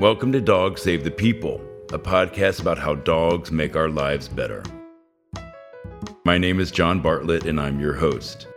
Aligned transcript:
Welcome 0.00 0.32
to 0.32 0.40
Dogs 0.40 0.82
Save 0.82 1.04
the 1.04 1.10
People, 1.12 1.60
a 1.92 1.98
podcast 2.00 2.60
about 2.60 2.80
how 2.80 2.96
dogs 2.96 3.52
make 3.52 3.76
our 3.76 3.88
lives 3.88 4.26
better. 4.26 4.60
My 6.24 6.36
name 6.36 6.58
is 6.58 6.72
John 6.72 7.00
Bartlett, 7.00 7.44
and 7.44 7.60
I'm 7.60 7.78
your 7.78 7.92
host. 7.92 8.48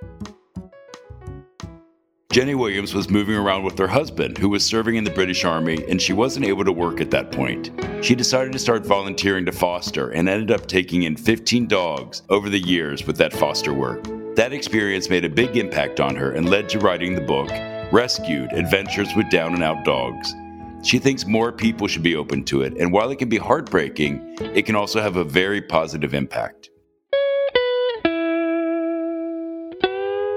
Jenni 2.34 2.58
Williams 2.58 2.96
was 2.96 3.12
moving 3.12 3.36
around 3.36 3.64
with 3.64 3.78
her 3.78 3.88
husband, 3.88 4.40
who 4.40 4.50
was 4.50 4.66
serving 4.66 4.96
in 4.96 5.04
the 5.04 5.12
British 5.12 5.46
Army, 5.46 5.86
and 5.88 6.02
she 6.02 6.12
wasn't 6.12 6.48
able 6.48 6.66
to 6.66 6.72
work 6.72 7.02
at 7.02 7.12
that 7.12 7.32
point. 7.32 7.70
She 8.02 8.16
decided 8.16 8.52
to 8.54 8.60
start 8.60 8.84
volunteering 8.84 9.46
to 9.46 9.52
foster 9.52 10.10
and 10.10 10.28
ended 10.28 10.50
up 10.50 10.66
taking 10.66 11.04
in 11.04 11.16
15 11.16 11.68
dogs 11.68 12.24
over 12.30 12.50
the 12.50 12.60
years 12.60 13.06
with 13.06 13.18
that 13.18 13.32
foster 13.32 13.76
work. 13.76 14.04
That 14.36 14.54
experience 14.54 15.08
made 15.08 15.24
a 15.24 15.30
big 15.30 15.56
impact 15.56 16.00
on 16.00 16.16
her 16.16 16.32
and 16.32 16.50
led 16.50 16.68
to 16.70 16.80
writing 16.80 17.14
the 17.14 17.22
book, 17.22 17.52
Rescued 17.94 18.54
Adventures 18.54 19.10
with 19.16 19.30
Down 19.30 19.54
and 19.54 19.64
Out 19.64 19.86
Dogs. 19.86 20.34
She 20.88 21.00
thinks 21.00 21.26
more 21.26 21.52
people 21.52 21.86
should 21.88 22.02
be 22.02 22.16
open 22.16 22.46
to 22.46 22.62
it, 22.62 22.78
and 22.78 22.94
while 22.94 23.12
it 23.12 23.20
can 23.20 23.28
be 23.28 23.38
heartbreaking, 23.38 24.38
it 24.40 24.66
can 24.66 24.78
also 24.78 25.02
have 25.02 25.18
a 25.18 25.24
very 25.26 25.62
positive 25.62 26.14
impact. 26.14 26.70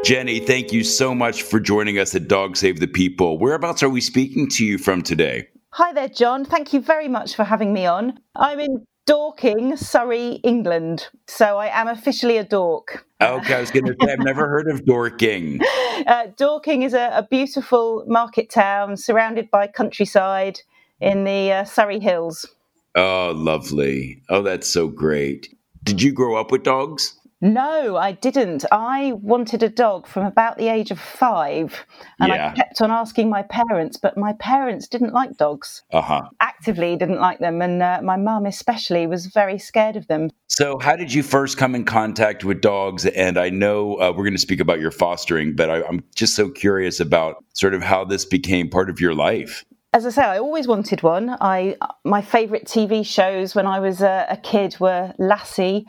Jenni, 0.04 0.44
thank 0.44 0.72
you 0.72 0.82
so 0.82 1.14
much 1.14 1.44
for 1.44 1.60
joining 1.60 2.00
us 2.00 2.16
at 2.16 2.26
Dog 2.26 2.56
Save 2.56 2.80
the 2.80 2.88
People. 2.88 3.38
Whereabouts 3.38 3.84
are 3.84 3.88
we 3.88 4.00
speaking 4.00 4.48
to 4.48 4.64
you 4.64 4.76
from 4.76 5.02
today? 5.02 5.46
Hi 5.74 5.92
there, 5.92 6.08
John. 6.08 6.44
Thank 6.44 6.72
you 6.72 6.80
very 6.80 7.06
much 7.06 7.36
for 7.36 7.44
having 7.44 7.72
me 7.72 7.86
on. 7.86 8.18
I'm 8.34 8.58
in 8.58 8.84
Dorking, 9.06 9.76
Surrey, 9.76 10.40
England. 10.44 11.08
So 11.26 11.58
I 11.58 11.66
am 11.66 11.88
officially 11.88 12.36
a 12.36 12.44
dork. 12.44 13.06
Okay, 13.20 13.54
I 13.54 13.60
was 13.60 13.70
going 13.70 13.86
to 13.86 13.96
say, 14.00 14.12
I've 14.12 14.20
never 14.20 14.48
heard 14.48 14.68
of 14.68 14.84
Dorking. 14.84 15.60
Uh, 16.06 16.28
Dorking 16.38 16.82
is 16.82 16.94
a, 16.94 17.10
a, 17.12 17.22
beautiful 17.30 18.04
market 18.06 18.48
town 18.48 18.96
surrounded 18.96 19.50
by 19.50 19.66
countryside 19.66 20.58
in 20.98 21.24
the 21.24 21.52
uh, 21.52 21.64
Surrey 21.64 22.00
Hills. 22.00 22.46
Oh, 22.94 23.34
lovely. 23.36 24.22
Oh, 24.30 24.40
that's 24.40 24.66
so 24.66 24.88
great. 24.88 25.54
Did 25.84 26.00
you 26.00 26.10
grow 26.10 26.40
up 26.40 26.50
with 26.50 26.62
dogs? 26.62 27.19
No, 27.42 27.96
I 27.96 28.12
didn't. 28.12 28.66
I 28.70 29.12
wanted 29.12 29.62
a 29.62 29.70
dog 29.70 30.06
from 30.06 30.26
about 30.26 30.58
the 30.58 30.68
age 30.68 30.90
of 30.90 31.00
five, 31.00 31.86
and 32.18 32.28
yeah. 32.28 32.50
I 32.50 32.54
kept 32.54 32.82
on 32.82 32.90
asking 32.90 33.30
my 33.30 33.42
parents, 33.42 33.96
but 33.96 34.18
my 34.18 34.34
parents 34.34 34.86
didn't 34.86 35.14
like 35.14 35.38
dogs. 35.38 35.82
Uh-huh. 35.90 36.28
Actively 36.40 36.96
didn't 36.96 37.18
like 37.18 37.38
them, 37.38 37.62
and 37.62 37.82
uh, 37.82 38.00
my 38.02 38.16
mum 38.16 38.44
especially 38.44 39.06
was 39.06 39.26
very 39.26 39.58
scared 39.58 39.96
of 39.96 40.06
them. 40.06 40.28
So, 40.48 40.78
how 40.78 40.96
did 40.96 41.14
you 41.14 41.22
first 41.22 41.56
come 41.56 41.74
in 41.74 41.86
contact 41.86 42.44
with 42.44 42.60
dogs? 42.60 43.06
And 43.06 43.38
I 43.38 43.48
know 43.48 43.94
uh, 43.94 44.12
we're 44.14 44.24
going 44.24 44.34
to 44.34 44.38
speak 44.38 44.60
about 44.60 44.80
your 44.80 44.90
fostering, 44.90 45.56
but 45.56 45.70
I, 45.70 45.82
I'm 45.84 46.04
just 46.14 46.34
so 46.34 46.50
curious 46.50 47.00
about 47.00 47.42
sort 47.54 47.72
of 47.72 47.82
how 47.82 48.04
this 48.04 48.26
became 48.26 48.68
part 48.68 48.90
of 48.90 49.00
your 49.00 49.14
life 49.14 49.64
as 49.92 50.06
I 50.06 50.10
say, 50.10 50.22
I 50.22 50.38
always 50.38 50.68
wanted 50.68 51.02
one. 51.02 51.36
I 51.40 51.76
my 52.04 52.22
favourite 52.22 52.64
TV 52.64 53.04
shows 53.04 53.56
when 53.56 53.66
I 53.66 53.80
was 53.80 54.02
a, 54.02 54.24
a 54.30 54.36
kid 54.36 54.76
were 54.78 55.12
Lassie 55.18 55.84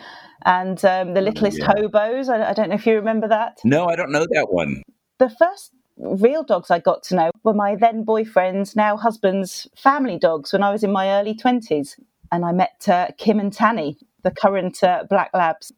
and 0.46 0.84
um, 0.86 1.14
The 1.14 1.22
Littlest 1.22 1.60
yeah. 1.60 1.68
Hobos. 1.68 2.30
I, 2.30 2.50
I 2.50 2.54
don't 2.54 2.70
know 2.70 2.76
if 2.76 2.86
you 2.86 2.96
remember 2.96 3.28
that. 3.28 3.60
No, 3.64 3.86
I 3.86 3.96
don't 3.96 4.12
know 4.12 4.26
that 4.32 4.48
one. 4.52 4.82
The 5.20 5.30
first 5.30 5.72
real 5.98 6.44
dogs 6.44 6.72
I 6.72 6.80
got 6.80 7.04
to 7.04 7.16
know 7.16 7.32
were 7.44 7.54
my 7.54 7.76
then 7.76 8.04
boyfriend's, 8.04 8.76
now 8.76 8.98
husband's 8.98 9.68
family 9.76 10.18
dogs 10.18 10.54
when 10.54 10.64
I 10.64 10.72
was 10.72 10.84
in 10.84 10.92
my 10.92 11.10
early 11.12 11.36
20s. 11.36 12.00
And 12.32 12.46
I 12.46 12.54
met 12.54 12.88
uh, 12.88 13.10
Kim 13.18 13.40
and 13.40 13.52
Tanny, 13.52 13.98
the 14.24 14.32
current 14.32 14.82
uh, 14.84 15.04
Black 15.10 15.32
Labs. 15.34 15.74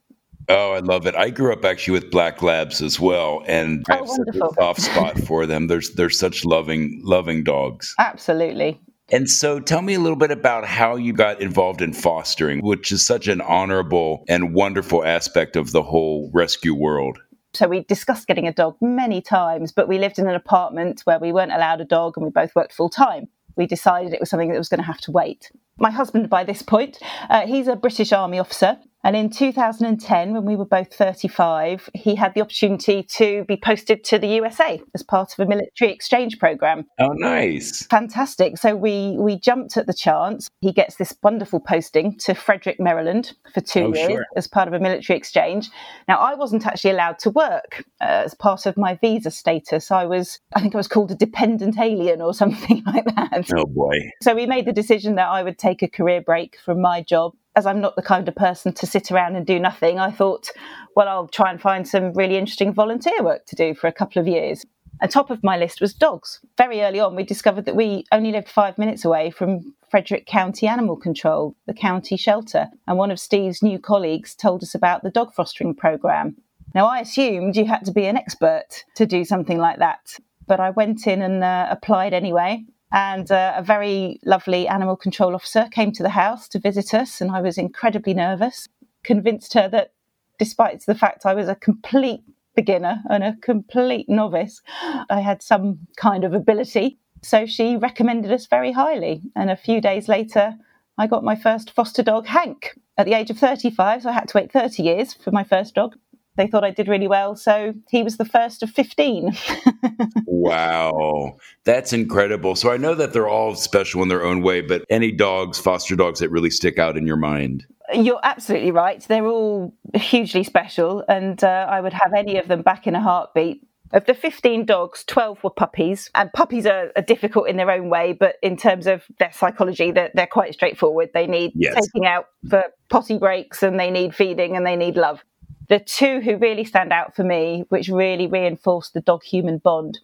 Oh, 0.49 0.73
I 0.73 0.79
love 0.79 1.07
it. 1.07 1.15
I 1.15 1.29
grew 1.29 1.53
up 1.53 1.63
actually 1.63 1.93
with 1.93 2.11
black 2.11 2.41
labs 2.41 2.81
as 2.81 2.99
well, 2.99 3.43
and 3.47 3.85
oh, 3.89 3.93
I 3.93 3.97
have 3.97 4.07
wonderful. 4.07 4.49
a 4.49 4.53
soft 4.55 4.81
spot 4.81 5.19
for 5.19 5.45
them. 5.45 5.67
There's 5.67 5.91
they're 5.91 6.09
such 6.09 6.43
loving 6.43 6.99
loving 7.03 7.43
dogs. 7.43 7.95
Absolutely. 7.97 8.79
And 9.13 9.29
so 9.29 9.59
tell 9.59 9.83
me 9.83 9.93
a 9.93 9.99
little 9.99 10.17
bit 10.17 10.31
about 10.31 10.65
how 10.65 10.95
you 10.95 11.13
got 11.13 11.39
involved 11.39 11.83
in 11.83 11.93
fostering, 11.93 12.61
which 12.63 12.91
is 12.91 13.05
such 13.05 13.27
an 13.27 13.41
honorable 13.41 14.25
and 14.27 14.55
wonderful 14.55 15.05
aspect 15.05 15.55
of 15.55 15.71
the 15.71 15.83
whole 15.83 16.31
rescue 16.33 16.73
world. 16.73 17.19
So 17.53 17.67
we 17.67 17.81
discussed 17.81 18.25
getting 18.25 18.47
a 18.47 18.51
dog 18.51 18.75
many 18.81 19.21
times, 19.21 19.71
but 19.71 19.87
we 19.87 19.99
lived 19.99 20.17
in 20.17 20.27
an 20.27 20.33
apartment 20.33 21.01
where 21.03 21.19
we 21.19 21.31
weren't 21.31 21.51
allowed 21.51 21.79
a 21.79 21.85
dog 21.85 22.17
and 22.17 22.25
we 22.25 22.31
both 22.31 22.55
worked 22.55 22.73
full 22.73 22.89
time. 22.89 23.27
We 23.55 23.67
decided 23.67 24.13
it 24.13 24.19
was 24.19 24.31
something 24.31 24.49
that 24.49 24.57
was 24.57 24.67
going 24.67 24.79
to 24.79 24.87
have 24.87 25.01
to 25.01 25.11
wait. 25.11 25.51
My 25.77 25.91
husband, 25.91 26.27
by 26.27 26.43
this 26.43 26.63
point, 26.63 26.97
uh, 27.29 27.45
he's 27.45 27.67
a 27.67 27.75
British 27.75 28.13
Army 28.13 28.39
officer 28.39 28.79
and 29.03 29.15
in 29.15 29.29
2010, 29.29 30.33
when 30.33 30.45
we 30.45 30.55
were 30.55 30.65
both 30.65 30.93
35, 30.93 31.89
he 31.93 32.15
had 32.15 32.33
the 32.33 32.41
opportunity 32.41 33.03
to 33.03 33.43
be 33.45 33.57
posted 33.57 34.03
to 34.05 34.17
the 34.17 34.27
USA 34.27 34.81
as 34.95 35.03
part 35.03 35.33
of 35.33 35.45
a 35.45 35.49
military 35.49 35.91
exchange 35.91 36.39
program. 36.39 36.85
Oh, 36.99 37.11
nice. 37.13 37.85
Fantastic. 37.87 38.57
So 38.57 38.75
we, 38.75 39.17
we 39.17 39.37
jumped 39.37 39.75
at 39.75 39.87
the 39.87 39.93
chance. 39.93 40.49
He 40.61 40.71
gets 40.71 40.95
this 40.95 41.13
wonderful 41.21 41.59
posting 41.59 42.17
to 42.19 42.33
Frederick, 42.33 42.79
Maryland 42.79 43.33
for 43.53 43.59
two 43.59 43.85
oh, 43.85 43.93
years 43.93 44.11
sure. 44.11 44.25
as 44.37 44.47
part 44.47 44.69
of 44.69 44.73
a 44.73 44.79
military 44.79 45.17
exchange. 45.17 45.69
Now, 46.07 46.19
I 46.19 46.35
wasn't 46.35 46.65
actually 46.65 46.91
allowed 46.91 47.19
to 47.19 47.29
work 47.29 47.83
uh, 47.99 48.23
as 48.25 48.33
part 48.33 48.65
of 48.65 48.77
my 48.77 48.95
visa 48.95 49.31
status. 49.31 49.91
I 49.91 50.05
was, 50.05 50.39
I 50.55 50.61
think 50.61 50.75
I 50.75 50.77
was 50.77 50.87
called 50.87 51.11
a 51.11 51.15
dependent 51.15 51.77
alien 51.77 52.21
or 52.21 52.33
something 52.43 52.83
like 52.85 53.05
that. 53.15 53.49
Oh, 53.57 53.65
boy. 53.65 53.95
So 54.21 54.33
we 54.33 54.45
made 54.45 54.65
the 54.65 54.73
decision 54.73 55.15
that 55.15 55.27
I 55.27 55.43
would 55.43 55.57
take 55.57 55.81
a 55.81 55.89
career 55.89 56.21
break 56.21 56.57
from 56.63 56.81
my 56.81 57.01
job 57.01 57.33
as 57.55 57.65
I'm 57.65 57.81
not 57.81 57.95
the 57.95 58.01
kind 58.01 58.27
of 58.27 58.35
person 58.35 58.73
to 58.73 58.85
sit 58.85 59.11
around 59.11 59.35
and 59.35 59.45
do 59.45 59.59
nothing, 59.59 59.99
I 59.99 60.11
thought, 60.11 60.49
well, 60.95 61.07
I'll 61.07 61.27
try 61.27 61.51
and 61.51 61.61
find 61.61 61.87
some 61.87 62.13
really 62.13 62.37
interesting 62.37 62.73
volunteer 62.73 63.21
work 63.21 63.45
to 63.47 63.55
do 63.55 63.73
for 63.75 63.87
a 63.87 63.93
couple 63.93 64.21
of 64.21 64.27
years. 64.27 64.65
And 65.01 65.11
top 65.11 65.29
of 65.29 65.43
my 65.43 65.57
list 65.57 65.81
was 65.81 65.93
dogs. 65.93 66.39
Very 66.57 66.81
early 66.81 66.99
on, 66.99 67.15
we 67.15 67.23
discovered 67.23 67.65
that 67.65 67.75
we 67.75 68.05
only 68.11 68.31
lived 68.31 68.49
five 68.49 68.77
minutes 68.77 69.03
away 69.03 69.31
from 69.31 69.73
Frederick 69.89 70.25
County 70.25 70.67
Animal 70.67 70.95
Control, 70.95 71.55
the 71.67 71.73
county 71.73 72.15
shelter. 72.15 72.67
And 72.87 72.97
one 72.97 73.11
of 73.11 73.19
Steve's 73.19 73.61
new 73.61 73.79
colleagues 73.79 74.35
told 74.35 74.63
us 74.63 74.73
about 74.73 75.03
the 75.03 75.11
dog 75.11 75.33
fostering 75.33 75.75
program. 75.75 76.37
Now, 76.73 76.87
I 76.87 76.99
assumed 76.99 77.55
you 77.55 77.65
had 77.65 77.85
to 77.85 77.91
be 77.91 78.05
an 78.05 78.17
expert 78.17 78.85
to 78.95 79.05
do 79.05 79.25
something 79.25 79.57
like 79.57 79.79
that, 79.79 80.17
but 80.47 80.59
I 80.59 80.71
went 80.71 81.05
in 81.05 81.21
and 81.21 81.43
uh, 81.43 81.67
applied 81.69 82.13
anyway 82.13 82.65
and 82.93 83.31
uh, 83.31 83.55
a 83.57 83.63
very 83.63 84.19
lovely 84.23 84.67
animal 84.67 84.95
control 84.95 85.33
officer 85.33 85.67
came 85.71 85.91
to 85.93 86.03
the 86.03 86.09
house 86.09 86.47
to 86.49 86.59
visit 86.59 86.93
us, 86.93 87.19
and 87.19 87.31
I 87.31 87.41
was 87.41 87.57
incredibly 87.57 88.13
nervous. 88.13 88.69
Convinced 89.03 89.55
her 89.55 89.67
that, 89.69 89.93
despite 90.37 90.85
the 90.85 90.93
fact 90.95 91.25
I 91.25 91.33
was 91.33 91.49
a 91.49 91.55
complete 91.55 92.21
beginner 92.55 93.01
and 93.09 93.23
a 93.23 93.35
complete 93.41 94.07
novice, 94.07 94.61
I 95.09 95.21
had 95.21 95.41
some 95.41 95.79
kind 95.97 96.23
of 96.23 96.33
ability. 96.33 96.99
So 97.23 97.47
she 97.47 97.77
recommended 97.77 98.31
us 98.31 98.45
very 98.45 98.71
highly. 98.71 99.23
And 99.35 99.49
a 99.49 99.57
few 99.57 99.81
days 99.81 100.07
later, 100.07 100.55
I 100.97 101.07
got 101.07 101.23
my 101.23 101.35
first 101.35 101.71
foster 101.71 102.03
dog, 102.03 102.27
Hank, 102.27 102.77
at 102.97 103.07
the 103.07 103.13
age 103.13 103.31
of 103.31 103.39
35. 103.39 104.03
So 104.03 104.09
I 104.09 104.13
had 104.13 104.27
to 104.29 104.37
wait 104.37 104.51
30 104.51 104.83
years 104.83 105.13
for 105.15 105.31
my 105.31 105.43
first 105.43 105.73
dog 105.73 105.95
they 106.35 106.47
thought 106.47 106.63
I 106.63 106.71
did 106.71 106.87
really 106.87 107.07
well. 107.07 107.35
So 107.35 107.73
he 107.89 108.03
was 108.03 108.17
the 108.17 108.25
first 108.25 108.63
of 108.63 108.71
15. 108.71 109.37
wow. 110.25 111.37
That's 111.63 111.93
incredible. 111.93 112.55
So 112.55 112.71
I 112.71 112.77
know 112.77 112.95
that 112.95 113.13
they're 113.13 113.29
all 113.29 113.55
special 113.55 114.01
in 114.01 114.07
their 114.07 114.23
own 114.23 114.41
way, 114.41 114.61
but 114.61 114.83
any 114.89 115.11
dogs, 115.11 115.59
foster 115.59 115.95
dogs 115.95 116.19
that 116.19 116.29
really 116.29 116.49
stick 116.49 116.79
out 116.79 116.97
in 116.97 117.05
your 117.05 117.17
mind? 117.17 117.65
You're 117.93 118.19
absolutely 118.23 118.71
right. 118.71 119.01
They're 119.01 119.27
all 119.27 119.75
hugely 119.93 120.43
special, 120.43 121.03
and 121.09 121.43
uh, 121.43 121.67
I 121.69 121.81
would 121.81 121.93
have 121.93 122.13
any 122.15 122.37
of 122.37 122.47
them 122.47 122.61
back 122.61 122.87
in 122.87 122.95
a 122.95 123.01
heartbeat. 123.01 123.61
Of 123.91 124.05
the 124.05 124.15
15 124.15 124.65
dogs, 124.65 125.03
12 125.03 125.43
were 125.43 125.51
puppies. 125.51 126.09
And 126.15 126.33
puppies 126.33 126.65
are, 126.65 126.91
are, 126.95 127.03
difficult 127.03 127.47
in 127.47 127.57
their 127.57 127.69
own 127.69 127.89
way, 127.89 128.13
but 128.13 128.37
in 128.41 128.57
terms 128.57 128.87
of 128.87 129.03
their 129.19 129.31
psychology, 129.31 129.91
they're, 129.91 130.09
they're 130.15 130.25
quite 130.25 130.55
straightforward. 130.55 131.09
They 131.13 131.27
need 131.27 131.51
yes. 131.53 131.75
taking 131.75 132.07
out 132.07 132.25
for 132.49 132.63
potty 132.89 133.19
breaks 133.19 133.61
and 133.61 133.79
they 133.79 133.91
need 133.91 134.15
feeding 134.15 134.57
and 134.57 134.65
they 134.65 134.75
need 134.75 134.97
love 134.97 135.23
the 135.69 135.79
two 135.79 136.21
who 136.21 136.37
really 136.37 136.65
stand 136.65 136.91
out 136.91 137.15
for 137.15 137.23
me, 137.23 137.65
which 137.69 137.87
really 137.87 138.27
reinforced 138.27 138.93
the 138.93 139.01
dog 139.01 139.23
human 139.23 139.57
bond, 139.57 139.99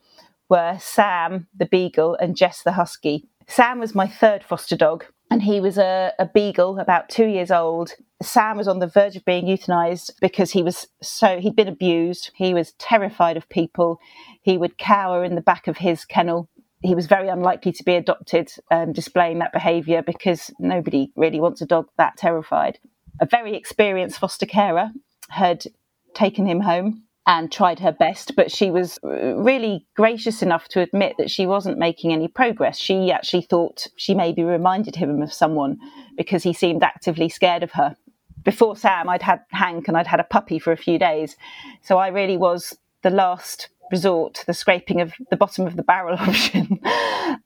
were 0.47 0.77
Sam, 0.79 1.47
the 1.55 1.65
beagle, 1.65 2.15
and 2.15 2.35
Jess, 2.35 2.63
the 2.63 2.73
husky. 2.73 3.25
Sam 3.47 3.79
was 3.79 3.95
my 3.95 4.07
third 4.07 4.43
foster 4.43 4.75
dog, 4.75 5.05
and 5.29 5.43
he 5.43 5.59
was 5.59 5.77
a, 5.77 6.13
a, 6.17 6.25
beagle 6.25 6.79
about 6.79 7.09
two 7.09 7.25
years 7.25 7.51
old. 7.51 7.93
Sam 8.21 8.57
was 8.57 8.67
on 8.67 8.79
the 8.79 8.87
verge 8.87 9.15
of 9.15 9.25
being 9.25 9.45
euthanized 9.45 10.11
because 10.21 10.51
he 10.51 10.63
was 10.63 10.87
so 11.01 11.39
he'd 11.39 11.55
been 11.55 11.67
abused. 11.67 12.31
He 12.35 12.53
was 12.53 12.73
terrified 12.73 13.37
of 13.37 13.49
people. 13.49 13.99
He 14.41 14.57
would 14.57 14.77
cower 14.77 15.23
in 15.23 15.35
the 15.35 15.41
back 15.41 15.67
of 15.67 15.77
his 15.77 16.05
kennel. 16.05 16.49
He 16.81 16.95
was 16.95 17.07
very 17.07 17.27
unlikely 17.27 17.73
to 17.73 17.83
be 17.83 17.95
adopted, 17.95 18.51
um, 18.71 18.93
displaying 18.93 19.39
that 19.39 19.51
behaviour 19.51 20.01
because 20.01 20.49
nobody 20.59 21.11
really 21.15 21.39
wants 21.39 21.61
a 21.61 21.65
dog 21.65 21.89
that 21.97 22.17
terrified. 22.17 22.79
A 23.19 23.25
very 23.25 23.55
experienced 23.55 24.19
foster 24.19 24.45
carer 24.45 24.91
had 25.29 25.65
taken 26.13 26.45
him 26.45 26.61
home 26.61 27.03
and 27.29 27.51
tried 27.51 27.79
her 27.79 27.91
best, 27.91 28.35
but 28.35 28.51
she 28.51 28.71
was 28.71 28.97
uh, 29.03 29.35
really 29.35 29.85
gracious 29.95 30.41
enough 30.41 30.67
to 30.69 30.81
admit 30.81 31.15
that 31.17 31.29
she 31.29 31.45
wasn't 31.45 31.77
making 31.77 32.11
any 32.11 32.27
progress. 32.27 32.77
She 32.77 33.11
actually 33.11 33.43
thought 33.43 33.87
she 33.95 34.15
maybe 34.15 34.43
reminded 34.43 34.95
him 34.95 35.21
of 35.21 35.31
someone 35.31 35.77
because 36.17 36.41
he 36.41 36.53
seemed 36.53 36.81
actively 36.81 37.29
scared 37.29 37.61
of 37.61 37.73
her. 37.73 37.95
Before 38.43 38.75
Sam, 38.75 39.09
I'd 39.09 39.21
had 39.21 39.41
Hank 39.51 39.87
and 39.87 39.95
I'd 39.95 40.07
had 40.07 40.19
a 40.19 40.23
puppy 40.23 40.57
for 40.57 40.71
a 40.71 40.77
few 40.77 40.97
days. 40.97 41.35
So 41.83 41.97
I 41.97 42.07
really 42.07 42.37
was 42.37 42.75
the 43.03 43.11
last 43.11 43.69
resort 43.91 44.43
the 44.47 44.53
scraping 44.53 45.01
of 45.01 45.13
the 45.29 45.37
bottom 45.37 45.67
of 45.67 45.75
the 45.75 45.83
barrel 45.83 46.17
option. 46.19 46.79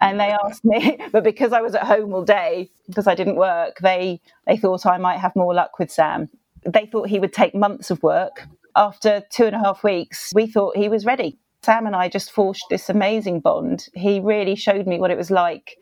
and 0.02 0.20
they 0.20 0.34
asked 0.46 0.64
me, 0.64 0.98
but 1.12 1.24
because 1.24 1.52
I 1.52 1.62
was 1.62 1.76
at 1.76 1.84
home 1.84 2.14
all 2.14 2.24
day, 2.24 2.70
because 2.88 3.08
I 3.08 3.16
didn't 3.16 3.36
work, 3.36 3.80
they, 3.82 4.22
they 4.48 4.58
thought 4.58 4.86
I 4.86 4.98
might 4.98 5.20
have 5.20 5.36
more 5.36 5.54
luck 5.54 5.80
with 5.80 5.92
Sam. 5.92 6.30
They 6.66 6.86
thought 6.86 7.10
he 7.10 7.20
would 7.20 7.34
take 7.34 7.56
months 7.56 7.92
of 7.92 8.02
work. 8.04 8.48
After 8.76 9.24
two 9.30 9.46
and 9.46 9.56
a 9.56 9.60
half 9.60 9.84
weeks, 9.84 10.32
we 10.34 10.48
thought 10.48 10.78
he 10.78 10.90
was 10.90 11.06
ready. 11.06 11.38
Sam 11.62 11.86
and 11.86 11.96
I 11.96 12.10
just 12.10 12.32
forged 12.32 12.66
this 12.70 12.90
amazing 12.90 13.40
bond. 13.40 13.88
He 13.94 14.20
really 14.20 14.56
showed 14.56 14.86
me 14.86 15.00
what 15.00 15.12
it 15.12 15.18
was 15.18 15.32
like 15.32 15.78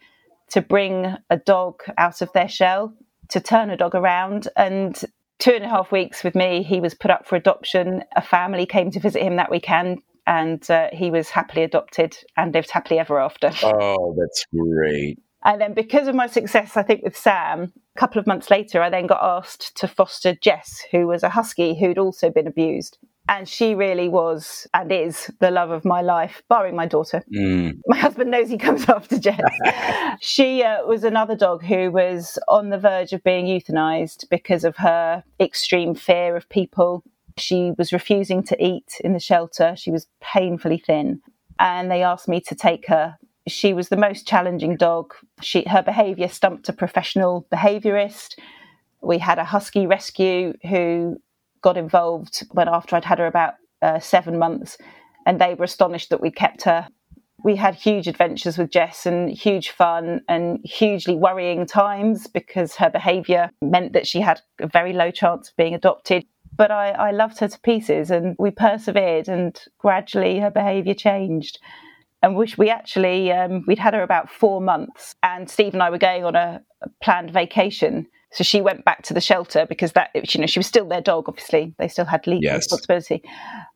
to 0.50 0.62
bring 0.62 1.16
a 1.30 1.38
dog 1.38 1.82
out 1.98 2.22
of 2.22 2.32
their 2.34 2.50
shell, 2.50 2.94
to 3.30 3.40
turn 3.40 3.70
a 3.70 3.78
dog 3.78 3.96
around. 3.96 4.48
And 4.56 5.02
two 5.40 5.52
and 5.52 5.64
a 5.64 5.70
half 5.70 5.92
weeks 5.92 6.24
with 6.24 6.36
me, 6.36 6.62
he 6.62 6.80
was 6.80 6.94
put 6.94 7.10
up 7.10 7.26
for 7.26 7.36
adoption. 7.36 8.04
A 8.16 8.22
family 8.22 8.66
came 8.66 8.92
to 8.92 9.00
visit 9.00 9.24
him 9.24 9.38
that 9.38 9.50
weekend, 9.50 10.02
and 10.28 10.70
uh, 10.70 10.90
he 10.94 11.10
was 11.10 11.30
happily 11.30 11.64
adopted 11.64 12.16
and 12.38 12.54
lived 12.54 12.70
happily 12.70 13.00
ever 13.00 13.20
after. 13.20 13.52
Oh, 13.64 14.16
that's 14.18 14.46
great. 14.54 15.18
And 15.44 15.60
then, 15.60 15.74
because 15.74 16.08
of 16.08 16.16
my 16.16 16.28
success, 16.28 16.78
I 16.78 16.84
think 16.84 17.04
with 17.04 17.18
Sam, 17.18 17.74
a 17.96 18.00
couple 18.00 18.20
of 18.20 18.28
months 18.28 18.52
later, 18.52 18.82
I 18.82 18.90
then 18.90 19.08
got 19.08 19.24
asked 19.24 19.76
to 19.78 19.88
foster 19.88 20.36
Jess, 20.36 20.84
who 20.92 21.08
was 21.08 21.24
a 21.24 21.30
husky 21.30 21.78
who'd 21.80 21.98
also 21.98 22.30
been 22.30 22.48
abused. 22.48 23.00
And 23.28 23.48
she 23.48 23.76
really 23.76 24.10
was 24.10 24.68
and 24.74 24.92
is 24.92 25.32
the 25.40 25.52
love 25.52 25.72
of 25.72 25.86
my 25.86 26.02
life, 26.02 26.44
barring 26.50 26.76
my 26.76 26.86
daughter. 26.86 27.24
Mm. 27.34 27.80
My 27.88 27.98
husband 27.98 28.30
knows 28.30 28.50
he 28.50 28.58
comes 28.58 28.88
after 28.90 29.18
Jess. 29.18 29.40
she 30.20 30.64
uh, 30.64 30.86
was 30.86 31.04
another 31.04 31.36
dog 31.36 31.64
who 31.64 31.92
was 31.92 32.38
on 32.48 32.70
the 32.70 32.78
verge 32.78 33.14
of 33.14 33.24
being 33.24 33.46
euthanized 33.46 34.28
because 34.30 34.64
of 34.64 34.78
her 34.78 35.24
extreme 35.40 35.96
fear 35.96 36.36
of 36.36 36.50
people. 36.50 37.04
She 37.38 37.72
was 37.78 37.94
refusing 37.94 38.44
to 38.44 38.64
eat 38.64 39.00
in 39.04 39.14
the 39.14 39.20
shelter. 39.20 39.76
She 39.78 39.92
was 39.92 40.08
painfully 40.20 40.84
thin. 40.86 41.22
And 41.58 41.90
they 41.90 42.04
asked 42.04 42.28
me 42.28 42.42
to 42.42 42.56
take 42.56 42.88
her 42.88 43.18
she 43.52 43.74
was 43.74 43.90
the 43.90 43.98
most 43.98 44.28
challenging 44.28 44.76
dog. 44.76 45.14
She, 45.42 45.64
her 45.68 45.82
behaviour 45.82 46.28
stumped 46.28 46.70
a 46.70 46.74
professional 46.74 47.48
behaviourist. 47.52 48.38
We 49.02 49.18
had 49.18 49.40
a 49.40 49.46
husky 49.46 49.88
rescue 49.88 50.54
who 50.68 51.18
got 51.62 51.78
involved 51.78 52.44
when 52.52 52.68
after 52.68 52.96
I'd 52.96 53.06
had 53.06 53.20
her 53.20 53.28
about 53.28 53.56
uh, 53.82 54.00
seven 54.00 54.38
months, 54.38 54.78
and 55.26 55.40
they 55.40 55.54
were 55.54 55.66
astonished 55.66 56.10
that 56.10 56.22
we 56.22 56.32
kept 56.32 56.64
her. 56.64 56.88
We 57.44 57.56
had 57.56 57.74
huge 57.74 58.08
adventures 58.08 58.58
with 58.58 58.70
Jess 58.70 59.06
and 59.06 59.30
huge 59.30 59.72
fun 59.72 60.22
and 60.28 60.60
hugely 60.64 61.16
worrying 61.16 61.66
times 61.66 62.28
because 62.28 62.76
her 62.76 62.90
behaviour 62.90 63.50
meant 63.62 63.94
that 63.94 64.06
she 64.06 64.22
had 64.22 64.42
a 64.60 64.68
very 64.68 64.94
low 64.94 65.10
chance 65.10 65.50
of 65.50 65.56
being 65.56 65.74
adopted. 65.74 66.26
But 66.56 66.70
I, 66.70 66.92
I 66.92 67.12
loved 67.12 67.40
her 67.40 67.48
to 67.48 67.60
pieces 67.62 68.12
and 68.12 68.36
we 68.38 68.52
persevered, 68.52 69.28
and 69.28 69.60
gradually 69.80 70.40
her 70.40 70.52
behaviour 70.52 70.94
changed 70.94 71.58
and 72.22 72.36
which 72.36 72.58
we 72.58 72.70
actually 72.70 73.32
um, 73.32 73.64
we'd 73.68 73.80
had 73.80 73.94
her 73.94 74.04
about 74.04 74.30
four 74.30 74.62
months 74.62 75.16
and 75.24 75.50
steve 75.50 75.74
and 75.74 75.84
i 75.84 75.90
were 75.90 75.98
going 75.98 76.24
on 76.24 76.36
a, 76.36 76.62
a, 76.82 76.90
planned 77.02 77.32
vacation 77.32 78.08
so 78.34 78.46
she 78.46 78.62
went 78.62 78.86
back 78.86 79.02
to 79.04 79.14
the 79.14 79.22
shelter 79.22 79.66
because 79.66 79.92
that 79.94 80.10
you 80.34 80.40
know 80.40 80.48
she 80.48 80.60
was 80.60 80.68
still 80.68 80.88
their 80.88 81.02
dog 81.02 81.26
obviously 81.28 81.74
they 81.78 81.88
still 81.88 82.06
had 82.06 82.26
legal 82.28 82.44
yes. 82.44 82.58
responsibility 82.58 83.22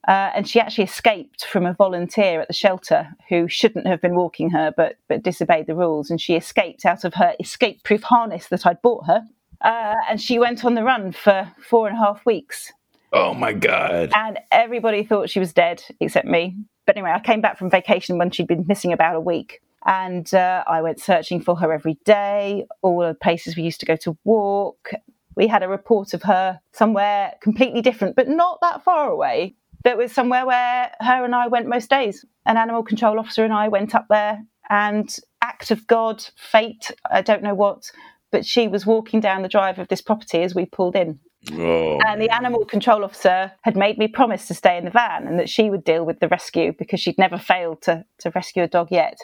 uh, 0.07 0.31
and 0.35 0.47
she 0.47 0.59
actually 0.59 0.83
escaped 0.83 1.45
from 1.45 1.65
a 1.65 1.73
volunteer 1.73 2.41
at 2.41 2.47
the 2.47 2.53
shelter 2.53 3.07
who 3.29 3.47
shouldn't 3.47 3.87
have 3.87 4.01
been 4.01 4.15
walking 4.15 4.49
her 4.49 4.73
but 4.75 4.95
but 5.09 5.23
disobeyed 5.23 5.67
the 5.67 5.75
rules 5.75 6.09
and 6.09 6.21
she 6.21 6.35
escaped 6.35 6.85
out 6.85 7.03
of 7.03 7.13
her 7.15 7.33
escape 7.39 7.83
proof 7.83 8.03
harness 8.03 8.47
that 8.47 8.65
i'd 8.65 8.81
bought 8.81 9.05
her 9.05 9.21
uh, 9.61 9.95
and 10.09 10.21
she 10.21 10.37
went 10.37 10.65
on 10.65 10.75
the 10.75 10.83
run 10.83 11.11
for 11.11 11.51
four 11.59 11.87
and 11.87 11.97
a 11.97 11.99
half 11.99 12.25
weeks 12.25 12.71
Oh 13.13 13.33
my 13.33 13.53
God. 13.53 14.11
And 14.13 14.39
everybody 14.51 15.05
thought 15.05 15.29
she 15.29 15.39
was 15.39 15.53
dead 15.53 15.81
except 16.01 16.27
me. 16.27 16.57
But 16.85 16.97
anyway, 16.97 17.11
I 17.11 17.19
came 17.19 17.41
back 17.41 17.57
from 17.57 17.69
vacation 17.69 18.17
when 18.17 18.31
she'd 18.31 18.47
been 18.47 18.65
missing 18.67 18.93
about 18.93 19.15
a 19.15 19.19
week. 19.19 19.61
And 19.85 20.31
uh, 20.33 20.63
I 20.67 20.81
went 20.81 20.99
searching 20.99 21.41
for 21.41 21.55
her 21.57 21.71
every 21.71 21.97
day, 22.05 22.65
all 22.81 22.99
the 22.99 23.13
places 23.13 23.55
we 23.55 23.63
used 23.63 23.79
to 23.81 23.85
go 23.85 23.95
to 23.97 24.17
walk. 24.23 24.91
We 25.35 25.47
had 25.47 25.63
a 25.63 25.67
report 25.67 26.13
of 26.13 26.23
her 26.23 26.59
somewhere 26.71 27.33
completely 27.41 27.81
different, 27.81 28.15
but 28.15 28.27
not 28.27 28.59
that 28.61 28.83
far 28.83 29.09
away. 29.09 29.55
That 29.83 29.97
was 29.97 30.11
somewhere 30.11 30.45
where 30.45 30.91
her 30.99 31.23
and 31.23 31.35
I 31.35 31.47
went 31.47 31.67
most 31.67 31.89
days. 31.89 32.25
An 32.47 32.57
animal 32.57 32.83
control 32.83 33.19
officer 33.19 33.43
and 33.43 33.53
I 33.53 33.67
went 33.67 33.93
up 33.93 34.07
there, 34.09 34.43
and 34.69 35.15
act 35.41 35.69
of 35.69 35.85
God, 35.85 36.25
fate, 36.35 36.91
I 37.11 37.21
don't 37.21 37.43
know 37.43 37.53
what, 37.53 37.91
but 38.31 38.45
she 38.45 38.67
was 38.67 38.85
walking 38.85 39.19
down 39.19 39.43
the 39.43 39.47
drive 39.47 39.77
of 39.77 39.87
this 39.87 40.01
property 40.01 40.41
as 40.41 40.55
we 40.55 40.65
pulled 40.65 40.95
in. 40.95 41.19
Oh. 41.53 41.99
And 42.05 42.21
the 42.21 42.29
animal 42.29 42.65
control 42.65 43.03
officer 43.03 43.51
had 43.61 43.75
made 43.75 43.97
me 43.97 44.07
promise 44.07 44.47
to 44.47 44.53
stay 44.53 44.77
in 44.77 44.85
the 44.85 44.91
van 44.91 45.27
and 45.27 45.39
that 45.39 45.49
she 45.49 45.69
would 45.69 45.83
deal 45.83 46.05
with 46.05 46.19
the 46.19 46.27
rescue 46.27 46.73
because 46.77 46.99
she'd 46.99 47.17
never 47.17 47.37
failed 47.37 47.81
to, 47.83 48.05
to 48.19 48.31
rescue 48.31 48.63
a 48.63 48.67
dog 48.67 48.87
yet. 48.91 49.17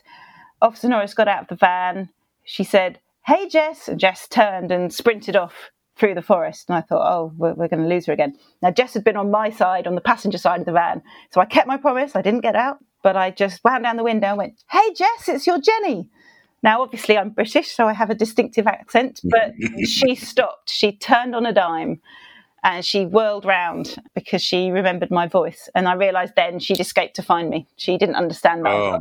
Officer 0.62 0.88
Norris 0.88 1.14
got 1.14 1.28
out 1.28 1.44
of 1.44 1.48
the 1.48 1.56
van. 1.56 2.10
She 2.44 2.64
said, 2.64 3.00
Hey, 3.26 3.48
Jess. 3.48 3.88
And 3.88 4.00
Jess 4.00 4.28
turned 4.28 4.72
and 4.72 4.94
sprinted 4.94 5.36
off 5.36 5.72
through 5.96 6.16
the 6.16 6.22
forest. 6.22 6.70
And 6.70 6.78
I 6.78 6.82
thought, 6.82 7.08
oh, 7.08 7.34
we're, 7.38 7.54
we're 7.54 7.68
going 7.68 7.84
to 7.84 7.88
lose 7.88 8.08
her 8.08 8.14
again. 8.14 8.36
Now, 8.62 8.72
Jess 8.72 8.94
had 8.94 9.04
been 9.04 9.18
on 9.18 9.30
my 9.30 9.50
side, 9.52 9.86
on 9.88 9.96
the 9.96 10.02
passenger 10.02 10.38
side 10.38 10.60
of 10.60 10.66
the 10.66 10.72
van. 10.72 11.02
So 11.30 11.42
I 11.42 11.46
kept 11.46 11.68
my 11.68 11.78
promise. 11.78 12.16
I 12.16 12.22
didn't 12.22 12.42
get 12.42 12.56
out, 12.56 12.80
but 13.04 13.16
I 13.16 13.32
just 13.32 13.64
wound 13.64 13.84
down 13.84 13.98
the 13.98 14.04
window 14.04 14.30
and 14.30 14.38
went, 14.38 14.64
Hey, 14.70 14.94
Jess, 14.96 15.28
it's 15.30 15.48
your 15.48 15.60
Jenni. 15.60 16.10
Now, 16.64 16.82
obviously, 16.82 17.18
I'm 17.18 17.32
British, 17.32 17.72
so 17.72 17.88
I 17.88 17.94
have 17.94 18.10
a 18.10 18.16
distinctive 18.16 18.68
accent, 18.68 19.22
but 19.24 19.54
she 19.86 20.16
stopped. 20.16 20.70
She 20.70 20.92
turned 20.92 21.36
on 21.36 21.46
a 21.46 21.54
dime 21.54 22.02
and 22.64 22.86
she 22.86 23.06
whirled 23.06 23.46
round 23.46 23.96
because 24.14 24.42
she 24.42 24.70
remembered 24.70 25.10
my 25.10 25.28
voice. 25.28 25.70
And 25.74 25.88
I 25.88 25.94
realised 25.94 26.34
then 26.36 26.60
she'd 26.60 26.80
escaped 26.80 27.16
to 27.16 27.24
find 27.24 27.50
me. 27.50 27.68
She 27.78 27.98
didn't 27.98 28.16
understand 28.16 28.66
that. 28.66 28.72
Oh. 28.72 29.00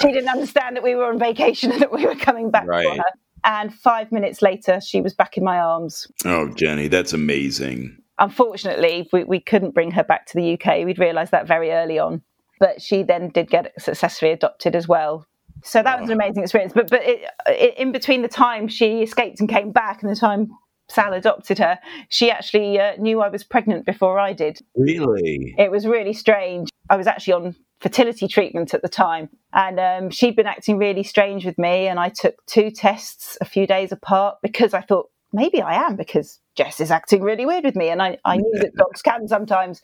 She 0.00 0.12
didn't 0.12 0.30
understand 0.30 0.76
that 0.76 0.82
we 0.82 0.94
were 0.94 1.04
on 1.04 1.18
vacation 1.18 1.70
and 1.72 1.82
that 1.82 1.92
we 1.92 2.06
were 2.06 2.14
coming 2.14 2.50
back 2.50 2.66
right. 2.66 2.86
for 2.86 2.96
her. 2.96 3.04
And 3.44 3.74
five 3.74 4.10
minutes 4.10 4.40
later, 4.40 4.80
she 4.80 5.02
was 5.02 5.12
back 5.12 5.36
in 5.36 5.44
my 5.44 5.58
arms. 5.58 6.06
Oh, 6.24 6.48
Jenni, 6.48 6.90
that's 6.90 7.12
amazing. 7.12 7.98
Unfortunately, 8.18 9.08
we, 9.12 9.24
we 9.24 9.40
couldn't 9.40 9.74
bring 9.74 9.90
her 9.90 10.04
back 10.04 10.24
to 10.26 10.38
the 10.38 10.54
UK. 10.54 10.86
We'd 10.86 10.98
realised 10.98 11.32
that 11.32 11.46
very 11.46 11.72
early 11.72 11.98
on. 11.98 12.22
But 12.58 12.80
she 12.80 13.02
then 13.02 13.28
did 13.28 13.50
get 13.50 13.72
successfully 13.78 14.30
adopted 14.30 14.74
as 14.74 14.88
well 14.88 15.26
so 15.64 15.82
that 15.82 16.00
was 16.00 16.10
an 16.10 16.14
amazing 16.14 16.42
experience. 16.42 16.72
But 16.74 16.90
but 16.90 17.02
it, 17.02 17.24
it, 17.46 17.78
in 17.78 17.90
between 17.90 18.22
the 18.22 18.28
time 18.28 18.68
she 18.68 19.02
escaped 19.02 19.40
and 19.40 19.48
came 19.48 19.72
back 19.72 20.02
and 20.02 20.10
the 20.10 20.16
time 20.16 20.50
Sal 20.88 21.14
adopted 21.14 21.58
her, 21.58 21.78
she 22.10 22.30
actually 22.30 22.78
uh, 22.78 22.92
knew 22.98 23.22
I 23.22 23.28
was 23.28 23.42
pregnant 23.42 23.86
before 23.86 24.18
I 24.18 24.34
did. 24.34 24.60
Really? 24.76 25.54
It 25.58 25.70
was 25.70 25.86
really 25.86 26.12
strange. 26.12 26.68
I 26.90 26.96
was 26.96 27.06
actually 27.06 27.32
on 27.32 27.56
fertility 27.80 28.28
treatment 28.28 28.74
at 28.74 28.82
the 28.82 28.88
time, 28.88 29.30
and 29.54 29.80
um, 29.80 30.10
she'd 30.10 30.36
been 30.36 30.46
acting 30.46 30.76
really 30.76 31.02
strange 31.02 31.46
with 31.46 31.58
me. 31.58 31.86
And 31.86 31.98
I 31.98 32.10
took 32.10 32.34
two 32.46 32.70
tests 32.70 33.38
a 33.40 33.46
few 33.46 33.66
days 33.66 33.90
apart 33.90 34.36
because 34.42 34.74
I 34.74 34.82
thought 34.82 35.08
maybe 35.32 35.62
I 35.62 35.74
am 35.86 35.96
because 35.96 36.40
Jess 36.56 36.80
is 36.80 36.90
acting 36.90 37.22
really 37.22 37.46
weird 37.46 37.64
with 37.64 37.76
me, 37.76 37.88
and 37.88 38.02
I, 38.02 38.18
I 38.26 38.36
knew 38.36 38.58
that 38.60 38.74
dogs 38.76 39.00
can 39.00 39.26
sometimes 39.28 39.80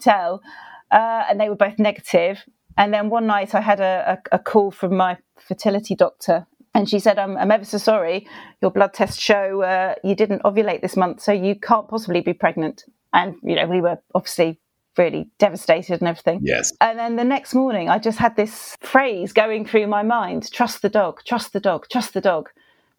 tell. 0.00 0.42
Uh, 0.90 1.24
and 1.30 1.40
they 1.40 1.48
were 1.48 1.56
both 1.56 1.78
negative. 1.78 2.44
And 2.76 2.92
then 2.92 3.10
one 3.10 3.26
night 3.26 3.54
I 3.54 3.60
had 3.60 3.80
a, 3.80 4.18
a, 4.32 4.36
a 4.36 4.38
call 4.38 4.70
from 4.70 4.96
my 4.96 5.18
fertility 5.38 5.94
doctor 5.94 6.46
and 6.74 6.88
she 6.88 6.98
said, 6.98 7.18
I'm, 7.18 7.36
I'm, 7.36 7.50
ever 7.50 7.64
so 7.64 7.78
sorry. 7.78 8.26
Your 8.62 8.70
blood 8.70 8.94
tests 8.94 9.20
show 9.20 9.62
uh, 9.62 9.94
you 10.02 10.14
didn't 10.14 10.42
ovulate 10.42 10.80
this 10.80 10.96
month, 10.96 11.20
so 11.20 11.32
you 11.32 11.54
can't 11.54 11.88
possibly 11.88 12.22
be 12.22 12.32
pregnant. 12.32 12.84
And, 13.12 13.34
you 13.42 13.56
know, 13.56 13.66
we 13.66 13.82
were 13.82 13.98
obviously 14.14 14.58
really 14.96 15.30
devastated 15.38 16.00
and 16.00 16.08
everything. 16.08 16.40
Yes. 16.42 16.72
And 16.80 16.98
then 16.98 17.16
the 17.16 17.24
next 17.24 17.54
morning, 17.54 17.90
I 17.90 17.98
just 17.98 18.18
had 18.18 18.36
this 18.36 18.76
phrase 18.80 19.32
going 19.32 19.66
through 19.66 19.86
my 19.86 20.02
mind 20.02 20.50
trust 20.50 20.82
the 20.82 20.88
dog, 20.88 21.20
trust 21.26 21.52
the 21.52 21.60
dog, 21.60 21.86
trust 21.90 22.14
the 22.14 22.20
dog. 22.20 22.48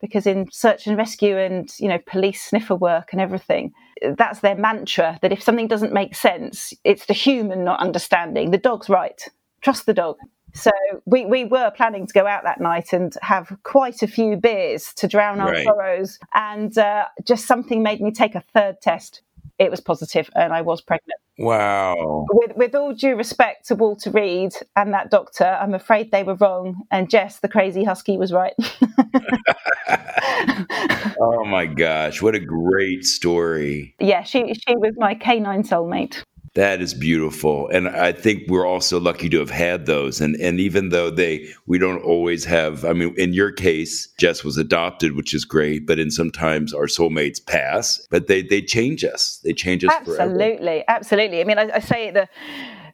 Because 0.02 0.28
in 0.28 0.50
search 0.52 0.86
and 0.86 0.98
rescue 0.98 1.38
and, 1.38 1.72
you 1.80 1.88
know, 1.88 1.98
police 2.06 2.44
sniffer 2.44 2.76
work 2.76 3.10
and 3.14 3.22
everything, 3.22 3.72
that's 4.18 4.42
their 4.42 4.56
mantra 4.56 5.18
that 5.22 5.32
if 5.32 5.42
something 5.42 5.70
doesn't 5.70 5.94
make 5.94 6.14
sense, 6.14 6.74
it's 6.84 7.06
the 7.06 7.14
human 7.14 7.64
not 7.64 7.80
understanding. 7.80 8.52
The 8.52 8.58
dog's 8.58 8.90
right 8.90 9.30
trust 9.64 9.86
the 9.86 9.94
dog. 9.94 10.18
So 10.54 10.72
we, 11.06 11.26
we 11.26 11.46
were 11.46 11.72
planning 11.72 12.06
to 12.06 12.14
go 12.14 12.28
out 12.28 12.44
that 12.44 12.62
night 12.62 12.94
and 12.94 13.16
have 13.22 13.58
quite 13.64 14.04
a 14.04 14.08
few 14.08 14.38
beers 14.38 14.94
to 14.96 15.08
drown 15.08 15.40
our 15.40 15.52
right. 15.52 15.64
sorrows. 15.66 16.20
And 16.36 16.78
uh, 16.78 17.06
just 17.26 17.48
something 17.48 17.82
made 17.82 18.02
me 18.02 18.12
take 18.12 18.36
a 18.36 18.44
third 18.54 18.80
test. 18.82 19.22
It 19.58 19.72
was 19.72 19.80
positive 19.80 20.30
and 20.36 20.54
I 20.54 20.62
was 20.62 20.82
pregnant. 20.82 21.20
Wow. 21.40 22.26
With, 22.32 22.56
with 22.56 22.76
all 22.76 22.94
due 22.94 23.16
respect 23.16 23.68
to 23.68 23.76
Walter 23.76 24.12
Reed 24.12 24.54
and 24.76 24.94
that 24.94 25.10
doctor, 25.10 25.46
I'm 25.46 25.74
afraid 25.74 26.12
they 26.12 26.24
were 26.24 26.36
wrong. 26.36 26.84
And 26.92 27.10
Jess, 27.10 27.40
the 27.40 27.48
crazy 27.48 27.84
husky, 27.84 28.18
was 28.18 28.32
right. 28.32 28.54
oh 31.20 31.46
my 31.46 31.66
gosh. 31.66 32.22
What 32.22 32.36
a 32.36 32.40
great 32.40 33.06
story. 33.06 33.96
Yeah, 34.00 34.22
she, 34.24 34.54
she 34.54 34.76
was 34.76 34.94
my 34.98 35.16
canine 35.16 35.64
soulmate. 35.64 36.24
That 36.56 36.82
is 36.82 36.94
beautiful. 36.94 37.68
And 37.70 37.90
I 37.90 38.12
think 38.12 38.44
we're 38.48 38.68
also 38.68 39.00
lucky 39.00 39.28
to 39.30 39.40
have 39.40 39.50
had 39.50 39.88
those. 39.88 40.22
And 40.22 40.36
and 40.36 40.60
even 40.60 40.90
though 40.90 41.10
they 41.10 41.48
we 41.66 41.80
don't 41.80 42.04
always 42.04 42.46
have 42.46 42.86
I 42.86 42.94
mean, 42.94 43.16
in 43.18 43.34
your 43.34 43.52
case, 43.52 44.08
Jess 44.20 44.44
was 44.44 44.58
adopted, 44.58 45.16
which 45.16 45.34
is 45.34 45.46
great, 45.46 45.88
but 45.88 45.98
in 45.98 46.12
sometimes 46.12 46.72
our 46.74 46.86
soulmates 46.86 47.44
pass, 47.44 48.06
but 48.12 48.28
they 48.28 48.44
they 48.44 48.62
change 48.62 49.04
us. 49.04 49.40
They 49.44 49.54
change 49.54 49.84
us 49.84 49.92
absolutely, 49.94 50.58
forever. 50.58 50.84
Absolutely. 50.88 51.42
I 51.42 51.44
mean 51.44 51.58
I, 51.58 51.72
I 51.74 51.80
say 51.80 52.12
the 52.12 52.30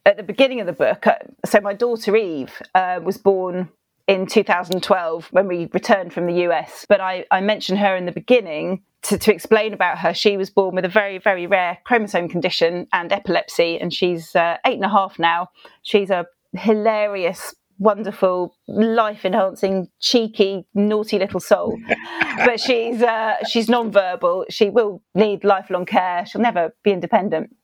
at 0.06 0.16
the 0.16 0.24
beginning 0.24 0.62
of 0.62 0.66
the 0.66 0.74
book, 0.74 1.06
uh, 1.06 1.16
so 1.46 1.60
my 1.60 1.74
daughter 1.74 2.16
Eve 2.16 2.62
uh, 2.74 3.02
was 3.04 3.18
born 3.18 3.70
in 4.08 4.26
2012 4.26 5.28
when 5.32 5.48
we 5.48 5.70
returned 5.74 6.14
from 6.14 6.26
the 6.26 6.48
US. 6.48 6.86
But 6.88 7.02
I, 7.02 7.26
I 7.30 7.42
mentioned 7.42 7.80
her 7.80 7.96
in 7.96 8.06
the 8.06 8.12
beginning 8.12 8.82
to, 9.04 9.18
to 9.18 9.34
explain 9.34 9.74
about 9.74 10.00
her. 10.00 10.14
She 10.14 10.38
was 10.38 10.50
born 10.50 10.76
with 10.76 10.86
a 10.86 10.90
very, 10.90 11.18
very 11.18 11.48
rare 11.48 11.80
chromosome 11.86 12.30
condition 12.30 12.88
and 12.94 13.12
epilepsy, 13.12 13.80
and 13.80 13.94
she's 13.94 14.36
uh, 14.36 14.58
eight 14.66 14.76
and 14.76 14.86
a 14.86 14.90
half 14.90 15.18
now. 15.20 15.50
She's 15.84 16.10
a 16.10 16.26
hilarious 16.54 17.56
wonderful, 17.80 18.54
life 18.68 19.24
enhancing, 19.24 19.88
cheeky, 20.00 20.66
naughty 20.74 21.18
little 21.18 21.40
soul. 21.40 21.80
but 22.46 22.60
she's 22.60 23.02
uh, 23.02 23.36
she's 23.48 23.70
non-verbal. 23.70 24.46
She 24.50 24.70
will 24.70 25.02
need 25.16 25.44
lifelong 25.44 25.86
care. 25.86 26.26
She'll 26.26 26.42
never 26.42 26.76
be 26.84 26.92
independent. 26.92 27.56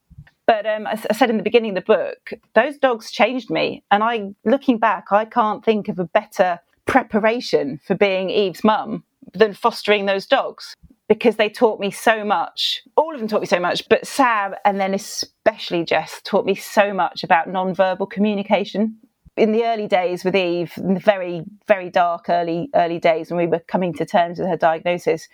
But 0.46 0.64
um, 0.64 0.86
as 0.86 1.06
I 1.10 1.12
said 1.12 1.28
in 1.28 1.36
the 1.36 1.42
beginning 1.42 1.76
of 1.76 1.84
the 1.84 1.92
book, 1.92 2.32
those 2.54 2.78
dogs 2.78 3.10
changed 3.10 3.50
me. 3.50 3.84
And 3.90 4.02
I, 4.02 4.30
looking 4.44 4.78
back, 4.78 5.06
I 5.10 5.24
can't 5.24 5.64
think 5.64 5.88
of 5.88 5.98
a 5.98 6.04
better 6.04 6.60
preparation 6.86 7.80
for 7.84 7.96
being 7.96 8.30
Eve's 8.30 8.62
mum 8.62 9.02
than 9.34 9.54
fostering 9.54 10.06
those 10.06 10.24
dogs 10.24 10.76
because 11.08 11.36
they 11.36 11.48
taught 11.48 11.78
me 11.80 11.90
so 11.90 12.24
much. 12.24 12.82
All 12.96 13.14
of 13.14 13.20
them 13.20 13.28
taught 13.28 13.40
me 13.40 13.46
so 13.46 13.60
much, 13.60 13.88
but 13.88 14.06
Sam 14.06 14.54
and 14.64 14.80
then 14.80 14.94
especially 14.94 15.84
Jess 15.84 16.20
taught 16.24 16.44
me 16.44 16.54
so 16.54 16.92
much 16.92 17.22
about 17.22 17.48
non-verbal 17.48 18.06
communication 18.06 18.98
in 19.36 19.52
the 19.52 19.64
early 19.64 19.86
days 19.86 20.24
with 20.24 20.34
Eve, 20.34 20.72
in 20.76 20.94
the 20.94 21.00
very, 21.00 21.44
very 21.68 21.90
dark 21.90 22.28
early, 22.28 22.70
early 22.74 22.98
days 22.98 23.30
when 23.30 23.38
we 23.38 23.46
were 23.46 23.60
coming 23.60 23.92
to 23.94 24.06
terms 24.06 24.38
with 24.38 24.48
her 24.48 24.56
diagnosis, 24.56 25.28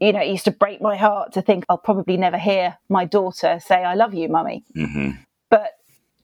you 0.00 0.12
know, 0.12 0.20
it 0.20 0.28
used 0.28 0.44
to 0.44 0.50
break 0.50 0.82
my 0.82 0.96
heart 0.96 1.32
to 1.32 1.42
think 1.42 1.64
I'll 1.68 1.78
probably 1.78 2.16
never 2.16 2.36
hear 2.36 2.76
my 2.88 3.04
daughter 3.04 3.60
say, 3.64 3.76
I 3.76 3.94
love 3.94 4.12
you, 4.12 4.28
mummy. 4.28 4.64
Mm-hmm. 4.76 5.22
But 5.50 5.70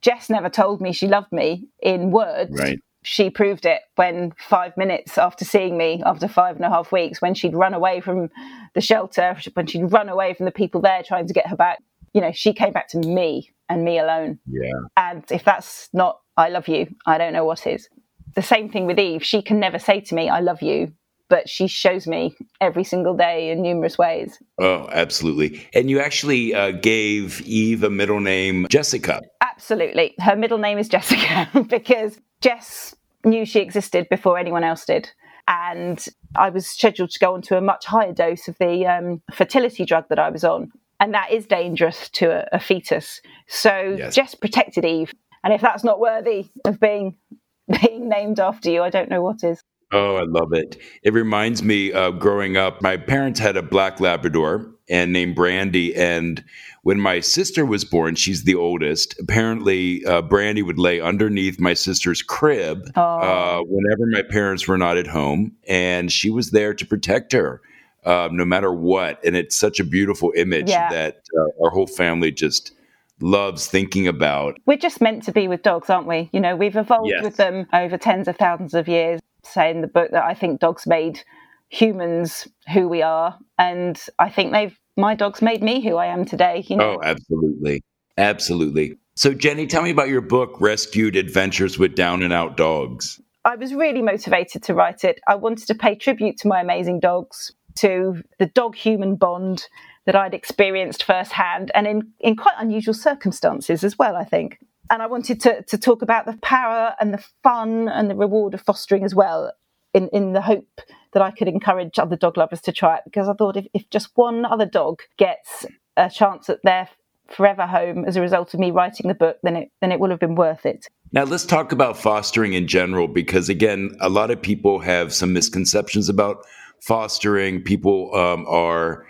Jess 0.02 0.28
never 0.28 0.48
told 0.48 0.80
me 0.80 0.92
she 0.92 1.06
loved 1.06 1.30
me 1.30 1.68
in 1.80 2.10
words. 2.10 2.50
Right. 2.52 2.80
She 3.02 3.30
proved 3.30 3.64
it 3.64 3.80
when 3.96 4.32
five 4.36 4.76
minutes 4.76 5.16
after 5.16 5.44
seeing 5.44 5.78
me, 5.78 6.02
after 6.04 6.28
five 6.28 6.56
and 6.56 6.64
a 6.64 6.68
half 6.68 6.92
weeks, 6.92 7.22
when 7.22 7.34
she'd 7.34 7.54
run 7.54 7.72
away 7.72 8.00
from 8.00 8.28
the 8.74 8.80
shelter, 8.80 9.36
when 9.54 9.66
she'd 9.66 9.90
run 9.90 10.08
away 10.08 10.34
from 10.34 10.44
the 10.46 10.52
people 10.52 10.80
there 10.80 11.02
trying 11.02 11.26
to 11.26 11.32
get 11.32 11.46
her 11.46 11.56
back, 11.56 11.82
you 12.12 12.20
know, 12.20 12.32
she 12.32 12.52
came 12.52 12.72
back 12.72 12.88
to 12.88 12.98
me 12.98 13.50
and 13.68 13.84
me 13.84 13.98
alone. 13.98 14.38
Yeah. 14.46 14.72
And 14.96 15.24
if 15.30 15.44
that's 15.44 15.88
not 15.92 16.20
I 16.40 16.48
love 16.48 16.68
you. 16.68 16.86
I 17.06 17.18
don't 17.18 17.34
know 17.34 17.44
what 17.44 17.66
is. 17.66 17.88
The 18.34 18.42
same 18.42 18.70
thing 18.70 18.86
with 18.86 18.98
Eve. 18.98 19.22
She 19.22 19.42
can 19.42 19.60
never 19.60 19.78
say 19.78 20.00
to 20.00 20.14
me, 20.14 20.30
I 20.30 20.40
love 20.40 20.62
you, 20.62 20.92
but 21.28 21.50
she 21.50 21.66
shows 21.66 22.06
me 22.06 22.34
every 22.62 22.82
single 22.82 23.14
day 23.14 23.50
in 23.50 23.60
numerous 23.60 23.98
ways. 23.98 24.38
Oh, 24.58 24.88
absolutely. 24.90 25.68
And 25.74 25.90
you 25.90 26.00
actually 26.00 26.54
uh, 26.54 26.70
gave 26.70 27.42
Eve 27.42 27.84
a 27.84 27.90
middle 27.90 28.20
name, 28.20 28.66
Jessica. 28.70 29.20
Absolutely. 29.42 30.14
Her 30.18 30.34
middle 30.34 30.56
name 30.56 30.78
is 30.78 30.88
Jessica 30.88 31.48
because 31.68 32.18
Jess 32.40 32.94
knew 33.24 33.44
she 33.44 33.60
existed 33.60 34.08
before 34.08 34.38
anyone 34.38 34.64
else 34.64 34.84
did. 34.84 35.10
And 35.48 36.04
I 36.36 36.50
was 36.50 36.66
scheduled 36.66 37.10
to 37.10 37.18
go 37.18 37.34
on 37.34 37.42
to 37.42 37.56
a 37.56 37.60
much 37.60 37.86
higher 37.86 38.12
dose 38.12 38.46
of 38.46 38.56
the 38.58 38.86
um, 38.86 39.20
fertility 39.32 39.84
drug 39.84 40.08
that 40.08 40.18
I 40.18 40.30
was 40.30 40.44
on. 40.44 40.70
And 41.00 41.12
that 41.14 41.32
is 41.32 41.46
dangerous 41.46 42.08
to 42.10 42.30
a, 42.30 42.56
a 42.56 42.60
fetus. 42.60 43.20
So 43.48 43.96
yes. 43.98 44.14
Jess 44.14 44.34
protected 44.34 44.84
Eve 44.84 45.12
and 45.42 45.54
if 45.54 45.60
that's 45.60 45.84
not 45.84 46.00
worthy 46.00 46.50
of 46.64 46.80
being 46.80 47.16
being 47.82 48.08
named 48.08 48.40
after 48.40 48.70
you, 48.70 48.82
I 48.82 48.90
don't 48.90 49.08
know 49.08 49.22
what 49.22 49.44
is. 49.44 49.62
Oh, 49.92 50.16
I 50.16 50.24
love 50.24 50.52
it. 50.52 50.80
It 51.02 51.12
reminds 51.12 51.64
me 51.64 51.92
of 51.92 52.20
growing 52.20 52.56
up. 52.56 52.80
My 52.80 52.96
parents 52.96 53.40
had 53.40 53.56
a 53.56 53.62
black 53.62 53.98
Labrador 53.98 54.72
and 54.90 55.12
named 55.12 55.36
Brandy. 55.36 55.94
And 55.94 56.44
when 56.82 57.00
my 57.00 57.20
sister 57.20 57.64
was 57.64 57.84
born, 57.84 58.16
she's 58.16 58.44
the 58.44 58.54
oldest. 58.54 59.18
Apparently, 59.20 60.04
uh, 60.04 60.22
Brandy 60.22 60.62
would 60.62 60.78
lay 60.78 61.00
underneath 61.00 61.60
my 61.60 61.74
sister's 61.74 62.22
crib 62.22 62.90
oh. 62.96 63.02
uh, 63.02 63.62
whenever 63.66 64.06
my 64.06 64.22
parents 64.22 64.66
were 64.66 64.78
not 64.78 64.96
at 64.96 65.06
home. 65.06 65.52
And 65.68 66.10
she 66.10 66.30
was 66.30 66.50
there 66.50 66.74
to 66.74 66.84
protect 66.84 67.32
her 67.32 67.62
uh, 68.04 68.28
no 68.32 68.44
matter 68.44 68.72
what. 68.72 69.24
And 69.24 69.36
it's 69.36 69.56
such 69.56 69.80
a 69.80 69.84
beautiful 69.84 70.32
image 70.36 70.68
yeah. 70.68 70.90
that 70.90 71.22
uh, 71.38 71.64
our 71.64 71.70
whole 71.70 71.86
family 71.86 72.32
just 72.32 72.72
loves 73.20 73.66
thinking 73.66 74.08
about. 74.08 74.58
We're 74.66 74.78
just 74.78 75.00
meant 75.00 75.22
to 75.24 75.32
be 75.32 75.48
with 75.48 75.62
dogs, 75.62 75.90
aren't 75.90 76.06
we? 76.06 76.30
You 76.32 76.40
know, 76.40 76.56
we've 76.56 76.76
evolved 76.76 77.10
yes. 77.10 77.22
with 77.22 77.36
them 77.36 77.66
over 77.72 77.98
tens 77.98 78.28
of 78.28 78.36
thousands 78.36 78.74
of 78.74 78.88
years. 78.88 79.20
Say 79.42 79.70
in 79.70 79.80
the 79.80 79.86
book 79.86 80.10
that 80.12 80.24
I 80.24 80.34
think 80.34 80.60
dogs 80.60 80.86
made 80.86 81.22
humans 81.70 82.46
who 82.72 82.88
we 82.88 83.00
are, 83.00 83.38
and 83.58 83.98
I 84.18 84.28
think 84.28 84.52
they've 84.52 84.76
my 84.96 85.14
dogs 85.14 85.40
made 85.40 85.62
me 85.62 85.82
who 85.82 85.96
I 85.96 86.06
am 86.06 86.26
today. 86.26 86.64
You 86.68 86.76
know? 86.76 86.98
Oh, 86.98 87.00
absolutely, 87.02 87.82
absolutely. 88.18 88.98
So, 89.16 89.32
Jenni, 89.32 89.68
tell 89.68 89.82
me 89.82 89.90
about 89.90 90.08
your 90.08 90.20
book, 90.20 90.60
Rescued 90.60 91.16
Adventures 91.16 91.78
with 91.78 91.94
Down 91.94 92.22
and 92.22 92.32
Out 92.32 92.56
Dogs. 92.56 93.20
I 93.44 93.56
was 93.56 93.74
really 93.74 94.02
motivated 94.02 94.62
to 94.64 94.74
write 94.74 95.04
it. 95.04 95.20
I 95.26 95.34
wanted 95.36 95.66
to 95.68 95.74
pay 95.74 95.94
tribute 95.94 96.36
to 96.38 96.48
my 96.48 96.60
amazing 96.60 97.00
dogs, 97.00 97.52
to 97.78 98.22
the 98.38 98.46
dog 98.46 98.76
human 98.76 99.16
bond, 99.16 99.66
that 100.06 100.16
I'd 100.16 100.34
experienced 100.34 101.04
firsthand 101.04 101.70
and 101.74 101.86
in, 101.86 102.12
in 102.20 102.36
quite 102.36 102.54
unusual 102.58 102.94
circumstances 102.94 103.84
as 103.84 103.98
well, 103.98 104.16
I 104.16 104.24
think. 104.24 104.58
And 104.90 105.02
I 105.02 105.06
wanted 105.06 105.40
to, 105.42 105.62
to 105.62 105.78
talk 105.78 106.02
about 106.02 106.26
the 106.26 106.36
power 106.38 106.94
and 106.98 107.14
the 107.14 107.24
fun 107.42 107.88
and 107.88 108.10
the 108.10 108.16
reward 108.16 108.54
of 108.54 108.60
fostering 108.60 109.04
as 109.04 109.14
well, 109.14 109.52
in, 109.94 110.08
in 110.08 110.32
the 110.32 110.40
hope 110.40 110.80
that 111.12 111.22
I 111.22 111.30
could 111.30 111.48
encourage 111.48 111.98
other 111.98 112.16
dog 112.16 112.36
lovers 112.36 112.60
to 112.62 112.72
try 112.72 112.96
it. 112.96 113.02
Because 113.04 113.28
I 113.28 113.34
thought 113.34 113.56
if, 113.56 113.66
if 113.74 113.88
just 113.90 114.10
one 114.14 114.44
other 114.44 114.66
dog 114.66 115.00
gets 115.18 115.66
a 115.96 116.08
chance 116.10 116.48
at 116.48 116.58
their 116.62 116.88
forever 117.28 117.66
home 117.66 118.04
as 118.04 118.16
a 118.16 118.20
result 118.20 118.54
of 118.54 118.60
me 118.60 118.70
writing 118.70 119.06
the 119.08 119.14
book, 119.14 119.36
then 119.42 119.56
it 119.56 119.70
then 119.80 119.92
it 119.92 120.00
will 120.00 120.10
have 120.10 120.20
been 120.20 120.34
worth 120.34 120.66
it. 120.66 120.86
Now 121.12 121.24
let's 121.24 121.44
talk 121.44 121.72
about 121.72 121.96
fostering 121.96 122.52
in 122.52 122.66
general, 122.66 123.08
because 123.08 123.48
again, 123.48 123.96
a 124.00 124.08
lot 124.08 124.30
of 124.30 124.40
people 124.40 124.80
have 124.80 125.12
some 125.12 125.32
misconceptions 125.32 126.08
about 126.08 126.44
fostering. 126.80 127.62
People 127.62 128.14
um, 128.14 128.46
are 128.48 129.06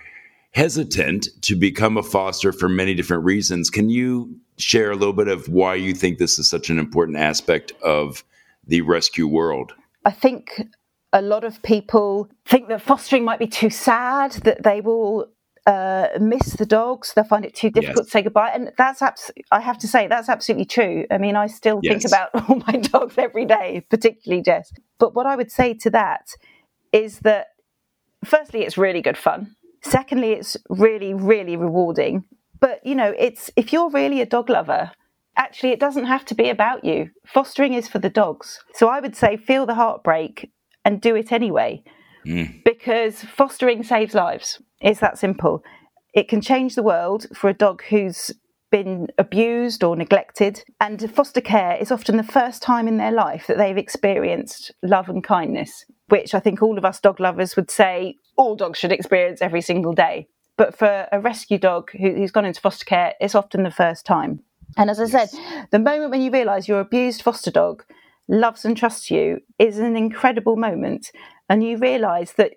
hesitant 0.53 1.29
to 1.43 1.55
become 1.55 1.97
a 1.97 2.03
foster 2.03 2.53
for 2.53 2.69
many 2.69 2.95
different 2.95 3.25
reasons. 3.25 3.71
Can 3.71 3.89
you 3.89 4.37
share 4.59 4.91
a 4.91 4.97
little 4.97 5.13
bit 5.13 5.29
of 5.29 5.49
why 5.49 5.75
you 5.75 5.95
think 5.95 6.19
this 6.19 6.39
is 6.39 6.49
such 6.49 6.71
an 6.71 6.79
important 6.79 7.17
aspect 7.17 7.73
of 7.83 8.25
the 8.67 8.81
rescue 8.81 9.27
world? 9.27 9.73
I 10.05 10.11
think 10.11 10.63
a 11.13 11.23
lot 11.23 11.45
of 11.45 11.63
people 11.63 12.29
think 12.47 12.69
that 12.69 12.83
fostering 12.83 13.25
might 13.25 13.39
be 13.39 13.47
too 13.47 13.71
sad, 13.71 14.33
that 14.45 14.63
they 14.63 14.81
will 14.81 15.27
uh, 15.67 16.09
miss 16.21 16.55
the 16.55 16.67
dogs, 16.67 17.13
they'll 17.15 17.25
find 17.25 17.45
it 17.45 17.55
too 17.55 17.71
difficult 17.71 18.05
yes. 18.05 18.07
to 18.07 18.11
say 18.11 18.23
goodbye. 18.23 18.51
And 18.55 18.73
that's 18.79 19.03
abs- 19.03 19.31
I 19.51 19.61
have 19.61 19.79
to 19.79 19.89
say, 19.89 20.07
that's 20.07 20.29
absolutely 20.29 20.65
true. 20.65 21.07
I 21.11 21.19
mean, 21.19 21.37
I 21.37 21.47
still 21.47 21.81
yes. 21.83 22.03
think 22.03 22.07
about 22.07 22.31
all 22.49 22.63
my 22.67 22.79
dogs 22.79 23.15
every 23.19 23.45
day, 23.45 23.85
particularly 23.91 24.43
Jess. 24.43 24.73
But 24.99 25.15
what 25.15 25.27
I 25.27 25.37
would 25.37 25.51
say 25.51 25.75
to 25.75 25.91
that 25.91 26.31
is 26.93 27.21
that, 27.21 27.49
firstly, 28.25 28.63
it's 28.63 28.79
really 28.79 29.03
good 29.03 29.19
fun. 29.19 29.55
Secondly, 29.83 30.33
it's 30.33 30.57
really, 30.69 31.15
really 31.15 31.57
rewarding. 31.57 32.25
But, 32.59 32.85
you 32.85 32.95
know, 32.95 33.15
it's 33.19 33.51
if 33.57 33.73
you're 33.73 33.91
really 33.91 34.21
a 34.21 34.27
dog 34.27 34.51
lover, 34.51 34.93
actually, 35.37 35.71
it 35.71 35.81
doesn't 35.81 36.05
have 36.05 36.25
to 36.27 36.35
be 36.35 36.51
about 36.51 36.85
you. 36.85 37.11
Fostering 37.25 37.73
is 37.73 37.89
for 37.89 37.99
the 37.99 38.11
dogs. 38.11 38.63
So 38.75 38.89
I 38.89 39.01
would 39.01 39.17
say 39.17 39.37
feel 39.37 39.67
the 39.67 39.75
heartbreak 39.75 40.51
and 40.85 41.01
do 41.01 41.15
it 41.15 41.33
anyway. 41.33 41.83
Mm. 42.27 42.65
Because 42.65 43.23
fostering 43.23 43.83
saves 43.83 44.15
lives. 44.15 44.61
It's 44.81 45.01
that 45.01 45.19
simple. 45.19 45.63
It 46.15 46.29
can 46.29 46.41
change 46.41 46.75
the 46.75 46.83
world 46.83 47.27
for 47.35 47.49
a 47.49 47.55
dog 47.55 47.83
who's 47.89 48.33
been 48.71 49.09
abused 49.19 49.83
or 49.83 49.97
neglected. 49.97 50.63
And 50.81 51.11
foster 51.11 51.41
care 51.41 51.77
is 51.77 51.91
often 51.91 52.17
the 52.17 52.23
first 52.23 52.63
time 52.63 52.89
in 52.89 52.97
their 52.97 53.13
life 53.13 53.47
that 53.47 53.59
they've 53.59 53.77
experienced 53.77 54.73
love 54.83 55.09
and 55.09 55.23
kindness, 55.23 55.85
which 56.09 56.35
I 56.35 56.41
think 56.41 56.63
all 56.63 56.79
of 56.79 56.85
us 56.85 57.01
dog 57.01 57.21
lovers 57.21 57.57
would 57.57 57.71
say 57.71 58.17
all 58.37 58.57
dogs 58.57 58.79
should 58.79 58.93
experience 58.93 59.43
every 59.43 59.61
single 59.61 59.93
day. 59.93 60.29
But 60.57 60.77
for 60.77 61.09
a 61.11 61.21
rescue 61.21 61.59
dog 61.59 61.91
who, 61.93 62.15
who's 62.15 62.31
gone 62.31 62.45
into 62.45 62.61
foster 62.61 62.85
care, 62.85 63.15
it's 63.21 63.35
often 63.35 63.63
the 63.63 63.71
first 63.71 64.05
time. 64.07 64.41
And 64.77 64.91
as 64.91 65.01
I 65.01 65.05
yes. 65.05 65.33
said, 65.33 65.69
the 65.71 65.79
moment 65.79 66.11
when 66.11 66.23
you 66.23 66.31
realise 66.31 66.69
your 66.69 66.81
abused 66.81 67.23
foster 67.23 67.51
dog 67.51 67.85
loves 68.31 68.65
and 68.65 68.77
trusts 68.77 69.11
you 69.11 69.41
is 69.59 69.79
an 69.79 69.97
incredible 69.97 70.57
moment. 70.57 71.11
And 71.49 71.63
you 71.63 71.77
realise 71.77 72.33
that 72.33 72.53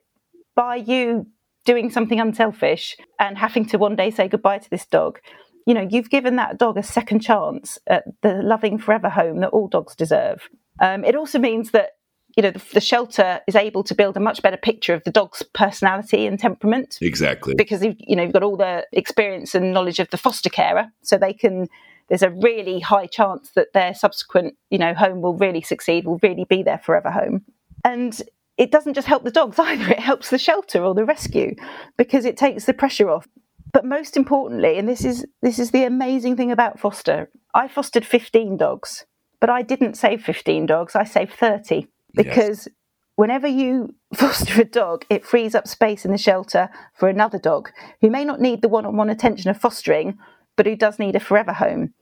by 0.55 0.75
you 0.75 1.27
doing 1.65 1.89
something 1.89 2.19
unselfish 2.19 2.95
and 3.19 3.37
having 3.37 3.65
to 3.65 3.77
one 3.77 3.95
day 3.95 4.11
say 4.11 4.27
goodbye 4.27 4.59
to 4.59 4.69
this 4.69 4.85
dog, 4.85 5.19
you 5.65 5.73
know, 5.73 5.87
you've 5.89 6.09
given 6.09 6.35
that 6.35 6.57
dog 6.57 6.77
a 6.77 6.83
second 6.83 7.21
chance 7.21 7.79
at 7.87 8.03
the 8.21 8.35
loving 8.43 8.77
forever 8.77 9.09
home 9.09 9.39
that 9.39 9.49
all 9.49 9.67
dogs 9.67 9.95
deserve. 9.95 10.47
Um, 10.79 11.03
it 11.03 11.15
also 11.15 11.39
means 11.39 11.71
that 11.71 11.91
you 12.35 12.41
know 12.41 12.51
the, 12.51 12.63
the, 12.73 12.81
shelter 12.81 13.41
is 13.47 13.55
able 13.55 13.83
to 13.83 13.93
build 13.93 14.17
a 14.17 14.19
much 14.19 14.41
better 14.41 14.57
picture 14.57 14.95
of 14.95 15.03
the 15.03 15.11
dog's 15.11 15.43
personality 15.53 16.25
and 16.25 16.39
temperament 16.39 16.97
exactly 16.99 17.53
because 17.55 17.83
you 17.83 18.15
know 18.15 18.23
you've 18.23 18.33
got 18.33 18.41
all 18.41 18.57
the 18.57 18.87
experience 18.91 19.53
and 19.53 19.71
knowledge 19.71 19.99
of 19.99 20.09
the 20.09 20.17
foster 20.17 20.49
carer 20.49 20.87
so 21.03 21.15
they 21.15 21.31
can 21.31 21.67
there's 22.09 22.23
a 22.23 22.29
really 22.29 22.79
high 22.79 23.07
chance 23.07 23.51
that 23.55 23.73
their 23.73 23.93
subsequent 23.93 24.55
you 24.69 24.77
know 24.77 24.93
home 24.93 25.21
will 25.21 25.35
really 25.35 25.61
succeed 25.61 26.05
will 26.05 26.19
really 26.23 26.45
be 26.45 26.63
their 26.63 26.79
forever 26.79 27.11
home. 27.11 27.43
And 27.85 28.21
it 28.57 28.71
doesn't 28.71 28.93
just 28.93 29.07
help 29.07 29.23
the 29.23 29.31
dogs 29.31 29.59
either 29.59 29.91
it 29.91 29.99
helps 29.99 30.29
the 30.29 30.37
shelter 30.37 30.83
or 30.83 30.93
the 30.93 31.05
rescue 31.05 31.55
because 31.97 32.25
it 32.25 32.37
takes 32.37 32.65
the 32.65 32.73
pressure 32.73 33.09
off. 33.09 33.27
But 33.71 33.85
most 33.85 34.15
importantly, 34.15 34.77
and 34.77 34.87
this 34.87 35.03
is 35.03 35.25
this 35.41 35.57
is 35.57 35.71
the 35.71 35.83
amazing 35.83 36.37
thing 36.37 36.51
about 36.51 36.79
foster, 36.79 37.29
I 37.55 37.67
fostered 37.67 38.05
15 38.05 38.57
dogs, 38.57 39.05
but 39.39 39.49
I 39.49 39.61
didn't 39.63 39.97
save 39.97 40.23
15 40.23 40.67
dogs, 40.67 40.95
I 40.95 41.03
saved 41.03 41.33
30 41.33 41.87
because 42.13 42.67
yes. 42.67 42.75
whenever 43.15 43.47
you 43.47 43.95
foster 44.13 44.61
a 44.61 44.65
dog, 44.65 45.05
it 45.09 45.25
frees 45.25 45.55
up 45.55 45.67
space 45.67 46.05
in 46.05 46.11
the 46.11 46.17
shelter 46.19 46.69
for 46.93 47.09
another 47.09 47.39
dog 47.39 47.71
who 48.01 48.11
may 48.11 48.23
not 48.23 48.39
need 48.39 48.61
the 48.61 48.69
one-on-one 48.69 49.09
attention 49.09 49.49
of 49.49 49.59
fostering, 49.59 50.19
but 50.55 50.65
who 50.65 50.75
does 50.75 50.99
need 50.99 51.15
a 51.15 51.19
forever 51.19 51.53
home. 51.53 51.93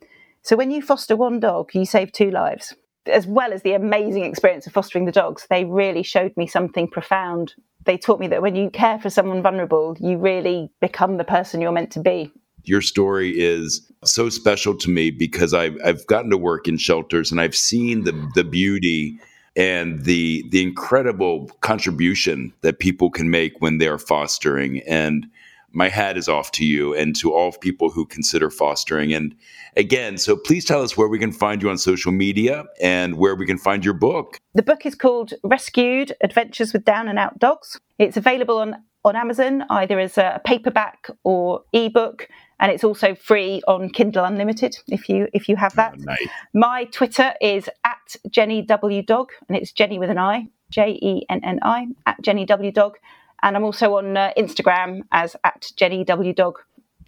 So 0.44 0.56
when 0.56 0.72
you 0.72 0.82
foster 0.82 1.16
one 1.16 1.40
dog, 1.40 1.70
you 1.74 1.86
save 1.86 2.12
two 2.12 2.32
lives. 2.32 2.74
As 3.06 3.26
well 3.26 3.52
as 3.52 3.64
the 3.64 3.74
amazing 3.74 4.24
experience 4.24 4.68
of 4.68 4.74
fostering 4.74 5.06
the 5.06 5.12
dogs, 5.12 5.48
they 5.50 5.66
really 5.66 6.04
showed 6.04 6.36
me 6.38 6.48
something 6.48 6.88
profound. 6.88 7.56
They 7.86 7.98
taught 7.98 8.20
me 8.20 8.28
that 8.28 8.42
when 8.42 8.56
you 8.56 8.70
care 8.70 9.00
for 9.00 9.10
someone 9.10 9.42
vulnerable, 9.42 9.98
you 10.00 10.18
really 10.18 10.70
become 10.82 11.18
the 11.18 11.24
person 11.24 11.62
you're 11.62 11.72
meant 11.72 11.92
to 11.92 12.00
be. 12.00 12.32
Your 12.64 12.82
story 12.82 13.40
is 13.40 13.92
so 14.04 14.30
special 14.30 14.78
to 14.78 14.90
me 14.90 15.10
because 15.10 15.54
I've, 15.54 15.78
I've 15.84 16.06
gotten 16.06 16.30
to 16.30 16.38
work 16.38 16.68
in 16.68 16.78
shelters 16.78 17.32
and 17.32 17.42
I've 17.42 17.56
seen 17.56 18.04
the, 18.04 18.30
the 18.36 18.44
beauty 18.44 19.20
and 19.56 20.04
the 20.06 20.46
the 20.50 20.64
incredible 20.64 21.48
contribution 21.60 22.54
that 22.62 22.80
people 22.80 23.10
can 23.10 23.30
make 23.30 23.54
when 23.60 23.80
they're 23.80 23.98
fostering 23.98 24.82
and 24.84 25.28
my 25.74 25.90
hat 25.90 26.18
is 26.18 26.28
off 26.28 26.52
to 26.54 26.66
you 26.66 26.94
and 26.94 27.16
to 27.18 27.34
all 27.34 27.52
people 27.52 27.90
who 27.90 28.06
consider 28.06 28.50
fostering. 28.50 29.14
And 29.14 29.36
again, 29.78 30.18
so 30.18 30.36
please 30.36 30.66
tell 30.66 30.82
us 30.82 30.98
where 30.98 31.08
we 31.08 31.20
can 31.20 31.32
find 31.32 31.62
you 31.62 31.70
on 31.70 31.78
social 31.78 32.12
media 32.12 32.66
and 32.82 33.18
where 33.18 33.36
we 33.36 33.46
can 33.46 33.58
find 33.58 33.84
your 33.84 33.94
book. 33.94 34.38
The 34.54 34.64
book 34.64 34.86
is 34.86 34.96
called 34.96 35.34
Rescued 35.44 36.14
Adventures 36.22 36.74
with 36.74 36.86
Down 36.86 37.08
and 37.08 37.18
Out 37.18 37.40
Dogs. 37.40 37.80
It's 38.00 38.18
available 38.18 38.58
on, 38.58 38.76
on 39.06 39.16
Amazon 39.16 39.66
either 39.70 40.00
as 40.00 40.18
a 40.18 40.42
paperback 40.46 41.10
or 41.24 41.64
ebook. 41.74 42.28
And 42.60 42.72
it's 42.72 42.84
also 42.84 43.16
free 43.16 43.64
on 43.68 43.90
Kindle 43.90 44.24
Unlimited 44.24 44.78
if 44.88 45.10
you 45.10 45.28
if 45.34 45.50
you 45.50 45.56
have 45.56 45.76
that. 45.78 45.96
Oh, 45.98 46.04
nice. 46.04 46.28
My 46.54 46.84
Twitter 46.86 47.34
is 47.42 47.68
at 47.84 48.16
Jenni 48.30 48.68
W 48.68 49.02
Dog, 49.02 49.32
and 49.48 49.58
it's 49.58 49.72
Jenni 49.72 49.98
with 49.98 50.12
an 50.12 50.20
I, 50.20 50.48
J 50.70 51.00
E 51.02 51.26
N 51.28 51.42
N 51.44 51.60
I, 51.64 51.88
at 52.06 52.22
Jenni 52.22 52.46
W 52.46 52.72
Dog. 52.72 53.00
And 53.44 53.56
I'm 53.56 53.64
also 53.64 53.96
on 53.98 54.18
uh, 54.18 54.32
Instagram 54.38 55.02
as 55.12 55.36
at 55.44 55.72
Jenni 55.80 56.06
W 56.06 56.34
Dog. 56.34 56.60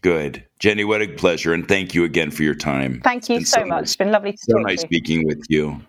Good. 0.02 0.46
Jenni, 0.60 0.86
what 0.86 1.02
a 1.02 1.08
pleasure. 1.08 1.54
And 1.54 1.68
thank 1.68 1.94
you 1.94 2.04
again 2.04 2.32
for 2.32 2.44
your 2.44 2.56
time. 2.56 3.00
Thank 3.04 3.30
you 3.30 3.46
so, 3.46 3.62
so, 3.62 3.66
much. 3.66 3.70
Nice. 3.70 3.84
It's 3.84 3.96
been 3.96 4.12
lovely 4.12 4.34
to 4.34 4.38
so 4.38 4.58
nice 4.58 4.82
to 4.82 4.88
speaking 4.88 5.26
with 5.26 5.42
you. 5.50 5.80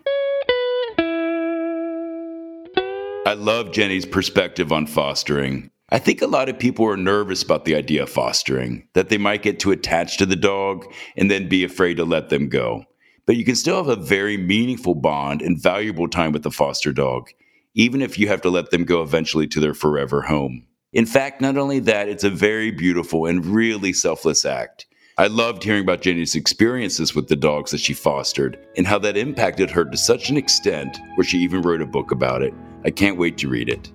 I 3.27 3.33
love 3.33 3.71
Jenni's 3.71 4.05
perspective 4.05 4.71
on 4.71 4.85
fostering. 4.85 5.71
I 5.89 5.99
think 5.99 6.21
a 6.21 6.27
lot 6.27 6.47
of 6.47 6.57
people 6.57 6.85
are 6.85 6.97
nervous 6.97 7.43
about 7.43 7.65
the 7.65 7.75
idea 7.75 8.03
of 8.03 8.09
fostering, 8.09 8.87
that 8.93 9.09
they 9.09 9.17
might 9.17 9.43
get 9.43 9.59
too 9.59 9.71
attached 9.71 10.19
to 10.19 10.25
the 10.25 10.35
dog 10.35 10.85
and 11.17 11.29
then 11.29 11.49
be 11.49 11.63
afraid 11.63 11.95
to 11.95 12.05
let 12.05 12.29
them 12.29 12.49
go. 12.49 12.85
But 13.25 13.35
you 13.35 13.43
can 13.43 13.55
still 13.55 13.77
have 13.77 13.87
a 13.87 14.01
very 14.01 14.37
meaningful 14.37 14.95
bond 14.95 15.41
and 15.41 15.61
valuable 15.61 16.07
time 16.07 16.31
with 16.31 16.43
the 16.43 16.51
foster 16.51 16.93
dog 16.93 17.29
even 17.75 18.01
if 18.01 18.17
you 18.17 18.27
have 18.27 18.41
to 18.41 18.49
let 18.49 18.71
them 18.71 18.85
go 18.85 19.03
eventually 19.03 19.45
to 19.47 19.59
their 19.59 19.73
forever 19.73 20.23
home. 20.23 20.65
In 20.93 21.05
fact, 21.05 21.41
not 21.41 21.57
only 21.57 21.79
that, 21.79 22.07
it's 22.07 22.23
a 22.23 22.29
very 22.29 22.71
beautiful 22.71 23.25
and 23.25 23.45
really 23.45 23.91
selfless 23.91 24.45
act. 24.45 24.87
I 25.17 25.27
loved 25.27 25.63
hearing 25.63 25.83
about 25.83 26.01
Jenni's 26.01 26.35
experiences 26.35 27.13
with 27.13 27.27
the 27.27 27.35
dogs 27.35 27.71
that 27.71 27.79
she 27.79 27.93
fostered 27.93 28.57
and 28.77 28.87
how 28.87 28.97
that 28.99 29.17
impacted 29.17 29.69
her 29.71 29.85
to 29.85 29.97
such 29.97 30.29
an 30.29 30.37
extent 30.37 30.97
where 31.15 31.25
she 31.25 31.37
even 31.39 31.61
wrote 31.61 31.81
a 31.81 31.85
book 31.85 32.11
about 32.11 32.41
it. 32.41 32.53
I 32.85 32.91
can't 32.91 33.17
wait 33.17 33.37
to 33.39 33.49
read 33.49 33.69
it. 33.69 33.91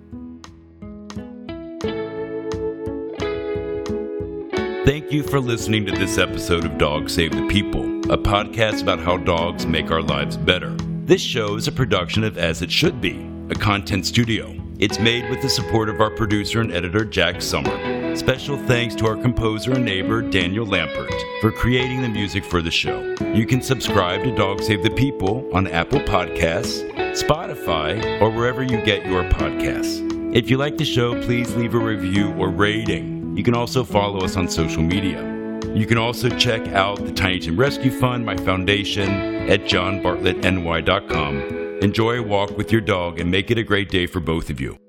Thank 4.87 5.13
you 5.13 5.23
for 5.23 5.41
listening 5.41 5.87
to 5.87 5.93
this 5.93 6.19
episode 6.19 6.65
of 6.65 6.79
Dogs 6.79 7.15
Save 7.15 7.33
the 7.33 7.47
People, 7.49 7.85
a 8.11 8.19
podcast 8.19 8.83
about 8.83 8.99
how 8.99 9.19
dogs 9.19 9.67
make 9.67 9.91
our 9.91 10.03
lives 10.03 10.37
better. 10.37 10.75
This 11.05 11.21
show 11.21 11.57
is 11.57 11.69
a 11.69 11.73
production 11.73 12.25
of 12.25 12.39
As 12.39 12.63
It 12.63 12.71
Should 12.71 13.01
Be 13.01 13.30
a 13.51 13.55
content 13.55 14.07
studio. 14.07 14.55
It's 14.79 15.01
made 15.01 15.29
with 15.29 15.43
the 15.43 15.49
support 15.49 15.89
of 15.89 16.01
our 16.01 16.11
producer 16.11 16.61
and 16.61 16.73
editor, 16.73 17.05
Jack 17.05 17.43
Summer. 17.43 18.17
Special 18.17 18.57
thanks 18.57 18.95
to 18.97 19.07
our 19.09 19.17
composer 19.17 19.73
and 19.73 19.85
neighbor, 19.85 20.23
Daniel 20.23 20.65
Lampert, 20.65 21.13
for 21.41 21.51
creating 21.51 22.01
the 22.01 22.09
music 22.09 22.45
for 22.45 22.63
the 22.63 22.71
show. 22.71 23.15
You 23.35 23.47
can 23.47 23.61
subscribe 23.61 24.23
to 24.23 24.35
Dog 24.35 24.63
Save 24.63 24.85
the 24.85 24.91
People 24.91 25.51
on 25.53 25.67
Apple 25.67 25.99
Podcasts, 26.01 26.89
Spotify, 27.13 28.21
or 28.21 28.31
wherever 28.31 28.63
you 28.63 28.81
get 28.83 29.05
your 29.05 29.25
podcasts. 29.25 30.07
If 30.35 30.49
you 30.49 30.57
like 30.57 30.77
the 30.77 30.85
show, 30.85 31.21
please 31.21 31.55
leave 31.57 31.75
a 31.75 31.79
review 31.79 32.33
or 32.35 32.51
rating. 32.51 33.37
You 33.37 33.43
can 33.43 33.55
also 33.55 33.83
follow 33.83 34.21
us 34.21 34.37
on 34.37 34.49
social 34.49 34.83
media. 34.83 35.27
You 35.75 35.87
can 35.87 35.99
also 35.99 36.29
check 36.29 36.69
out 36.69 37.05
the 37.05 37.13
Tiny 37.13 37.41
Tim 37.41 37.59
Rescue 37.59 37.91
Fund, 37.91 38.25
my 38.25 38.37
foundation, 38.37 39.11
at 39.51 39.63
johnbartlettny.com 39.63 41.60
Enjoy 41.81 42.19
a 42.19 42.23
walk 42.23 42.59
with 42.59 42.73
your 42.73 42.81
dog 42.81 43.19
and 43.21 43.31
make 43.31 43.51
it 43.51 43.57
a 43.57 43.63
great 43.63 43.89
day 43.89 44.07
for 44.07 44.21
both 44.21 44.51
of 44.51 44.61
you. 44.61 44.80